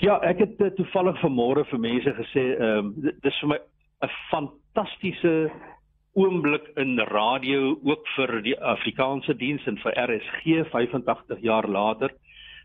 Ja, 0.00 0.18
ek 0.22 0.38
het 0.38 0.60
uh, 0.60 0.66
toevallig 0.74 1.20
vanmôre 1.20 1.64
vir 1.70 1.78
mense 1.78 2.10
gesê, 2.16 2.42
ehm 2.58 2.78
um, 2.78 2.94
dit 2.96 3.30
is 3.30 3.38
vir 3.40 3.48
my 3.48 3.58
'n 4.04 4.10
fantastiese 4.30 5.50
oomblik 6.14 6.70
in 6.76 6.98
radio 6.98 7.78
ook 7.82 8.06
vir 8.16 8.42
die 8.42 8.58
Afrikaanse 8.60 9.34
diens 9.34 9.66
en 9.66 9.78
vir 9.78 9.92
RSG 9.92 10.68
85 10.70 11.40
jaar 11.40 11.68
later 11.68 12.10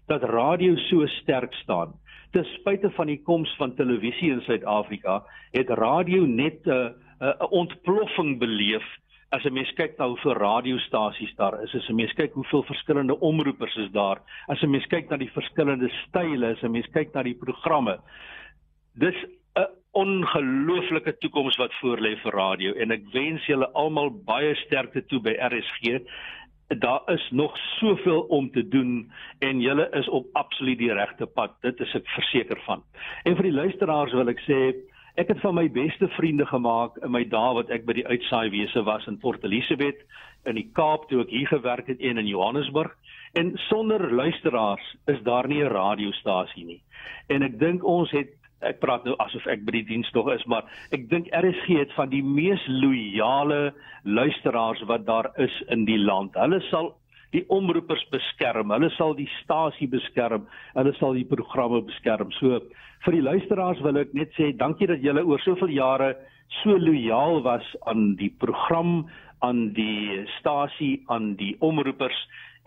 dat 0.07 0.23
radio 0.23 0.75
so 0.75 1.05
sterk 1.07 1.53
staan 1.53 1.93
ten 2.31 2.45
spyte 2.45 2.91
van 2.93 3.09
die 3.09 3.19
koms 3.25 3.51
van 3.57 3.75
televisie 3.75 4.31
in 4.31 4.41
Suid-Afrika, 4.45 5.23
het 5.51 5.69
radio 5.69 6.25
net 6.25 6.65
'n 6.65 6.69
uh, 6.69 6.89
'n 7.19 7.25
uh, 7.25 7.51
ontploffing 7.51 8.39
beleef 8.39 8.85
as 9.29 9.43
'n 9.43 9.53
mens 9.53 9.71
kyk 9.73 9.97
na 9.97 10.07
hoeveel 10.07 10.33
radiostasies 10.33 11.35
daar 11.35 11.63
is, 11.63 11.75
as 11.75 11.89
'n 11.89 11.95
mens 11.95 12.13
kyk 12.13 12.33
hoeveel 12.33 12.63
verskillende 12.63 13.19
omroepers 13.19 13.75
is 13.75 13.91
daar, 13.91 14.21
as 14.47 14.61
'n 14.61 14.69
mens 14.69 14.85
kyk 14.85 15.09
na 15.09 15.17
die 15.17 15.31
verskillende 15.31 15.89
style, 16.07 16.47
as 16.47 16.63
'n 16.63 16.71
mens 16.71 16.87
kyk 16.87 17.13
na 17.13 17.23
die 17.23 17.37
programme. 17.37 17.99
Dis 18.93 19.15
ongelooflike 19.91 21.17
toekoms 21.17 21.57
wat 21.57 21.73
voorlê 21.81 22.15
vir 22.23 22.35
radio 22.35 22.73
en 22.73 22.91
ek 22.91 23.07
wens 23.13 23.45
julle 23.49 23.69
almal 23.73 24.11
baie 24.25 24.53
sterkte 24.65 25.01
toe 25.09 25.19
by 25.25 25.33
RSG 25.49 26.03
daar 26.77 27.01
is 27.05 27.29
nog 27.31 27.57
soveel 27.57 28.21
om 28.21 28.51
te 28.51 28.67
doen 28.67 29.11
en 29.39 29.61
julle 29.61 29.89
is 29.91 30.09
op 30.09 30.27
absoluut 30.33 30.77
die 30.77 30.93
regte 30.93 31.25
pad. 31.25 31.55
Dit 31.61 31.79
is 31.79 31.93
ek 31.97 32.07
verseker 32.13 32.61
van. 32.65 32.83
En 33.23 33.35
vir 33.35 33.49
die 33.49 33.55
luisteraars 33.57 34.13
wil 34.13 34.29
ek 34.29 34.43
sê 34.45 34.59
ek 35.19 35.33
het 35.33 35.41
van 35.41 35.57
my 35.57 35.65
beste 35.73 36.07
vriende 36.13 36.45
gemaak 36.45 36.97
in 37.01 37.11
my 37.11 37.23
dae 37.25 37.55
wat 37.57 37.73
ek 37.73 37.87
by 37.89 37.97
die 37.97 38.05
uitsaaiwese 38.07 38.85
was 38.85 39.07
in 39.09 39.17
Port 39.17 39.43
Elizabeth 39.43 40.05
in 40.45 40.55
die 40.55 40.69
Kaap 40.77 41.09
toe 41.09 41.23
ek 41.25 41.33
hier 41.33 41.49
gewerk 41.49 41.89
het 41.89 41.99
en 41.99 42.21
in 42.21 42.29
Johannesburg. 42.29 42.93
En 43.33 43.51
sonder 43.65 44.13
luisteraars 44.13 44.95
is 45.09 45.21
daar 45.25 45.47
nie 45.47 45.63
'n 45.63 45.73
radiostasie 45.73 46.65
nie. 46.65 46.81
En 47.27 47.41
ek 47.43 47.59
dink 47.59 47.83
ons 47.83 48.11
het 48.11 48.38
ek 48.65 48.79
praat 48.83 49.05
nou 49.07 49.15
asof 49.23 49.45
ek 49.47 49.63
by 49.67 49.77
die 49.77 49.85
diens 49.93 50.09
nog 50.15 50.29
is, 50.33 50.43
maar 50.51 50.67
ek 50.95 51.07
dink 51.11 51.29
RSG 51.35 51.79
het 51.79 51.93
van 51.95 52.11
die 52.11 52.23
mees 52.23 52.63
loyale 52.67 53.73
luisteraars 54.03 54.81
wat 54.91 55.05
daar 55.07 55.31
is 55.37 55.55
in 55.71 55.85
die 55.87 55.99
land. 55.99 56.35
Hulle 56.39 56.59
sal 56.69 56.93
die 57.35 57.45
omroepers 57.53 58.03
beskerm, 58.11 58.73
hulle 58.73 58.89
sal 58.97 59.13
die 59.17 59.29
stasie 59.39 59.87
beskerm, 59.89 60.47
hulle 60.73 60.93
sal 60.97 61.15
die 61.17 61.27
programme 61.29 61.81
beskerm. 61.85 62.33
So 62.39 62.59
vir 63.05 63.15
die 63.15 63.23
luisteraars 63.23 63.81
wil 63.85 64.01
ek 64.01 64.13
net 64.17 64.33
sê 64.37 64.51
dankie 64.57 64.89
dat 64.89 65.05
julle 65.05 65.23
oor 65.27 65.41
soveel 65.45 65.71
jare 65.77 66.13
so 66.63 66.75
loyaal 66.81 67.43
was 67.45 67.65
aan 67.87 68.15
die 68.19 68.31
program, 68.41 69.05
aan 69.45 69.69
die 69.77 70.25
stasie, 70.39 71.03
aan 71.07 71.35
die 71.39 71.53
omroepers 71.63 72.17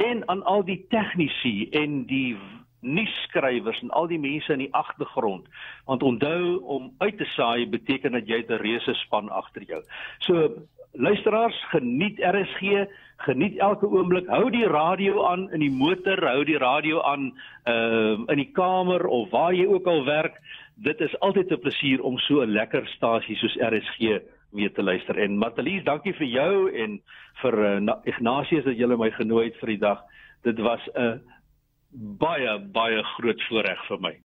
en 0.01 0.23
aan 0.33 0.41
al 0.49 0.63
die 0.65 0.81
tegnisi 0.95 1.69
en 1.77 2.05
die 2.09 2.37
nuusskrywers 2.83 3.81
en 3.83 3.91
al 3.91 4.09
die 4.11 4.21
mense 4.21 4.53
in 4.53 4.65
die 4.65 4.75
agtergrond. 4.75 5.47
Want 5.87 6.03
onthou 6.03 6.59
om 6.77 6.93
uit 6.99 7.17
te 7.19 7.29
saai 7.35 7.67
beteken 7.71 8.13
dat 8.13 8.29
jy 8.29 8.43
'n 8.43 8.63
reuse 8.63 8.95
span 8.95 9.29
agter 9.31 9.63
jou. 9.63 9.83
So 10.19 10.51
luisteraars, 10.93 11.57
geniet 11.71 12.19
RSG, 12.21 12.87
geniet 13.17 13.59
elke 13.59 13.87
oomblik. 13.87 14.27
Hou 14.29 14.51
die 14.51 14.67
radio 14.67 15.25
aan 15.27 15.51
in 15.53 15.61
die 15.61 15.71
motor, 15.71 16.21
hou 16.27 16.45
die 16.45 16.59
radio 16.59 17.03
aan 17.03 17.33
uh 17.67 18.19
in 18.29 18.37
die 18.37 18.51
kamer 18.53 19.07
of 19.07 19.31
waar 19.31 19.55
jy 19.55 19.67
ook 19.67 19.87
al 19.87 20.05
werk. 20.05 20.41
Dit 20.75 21.01
is 21.01 21.19
altyd 21.21 21.51
'n 21.51 21.61
plesier 21.61 22.03
om 22.03 22.19
so 22.19 22.43
'n 22.43 22.53
lekker 22.53 22.87
stasie 22.87 23.37
soos 23.37 23.57
RSG 23.57 24.21
weer 24.51 24.73
te 24.73 24.83
luister. 24.83 25.19
En 25.19 25.39
Matalies, 25.39 25.85
dankie 25.85 26.15
vir 26.15 26.27
jou 26.27 26.73
en 26.73 27.01
vir 27.43 27.59
uh, 27.59 27.95
Ignatius 28.05 28.65
dat 28.65 28.77
jy 28.77 28.87
my 28.87 29.11
genooi 29.11 29.45
het 29.45 29.57
vir 29.57 29.69
die 29.69 29.79
dag. 29.79 30.03
Dit 30.43 30.59
was 30.59 30.81
'n 30.95 31.21
baie 31.93 32.59
baie 32.73 33.03
groot 33.17 33.43
voorreg 33.49 33.87
vir 33.89 34.01
my. 34.01 34.13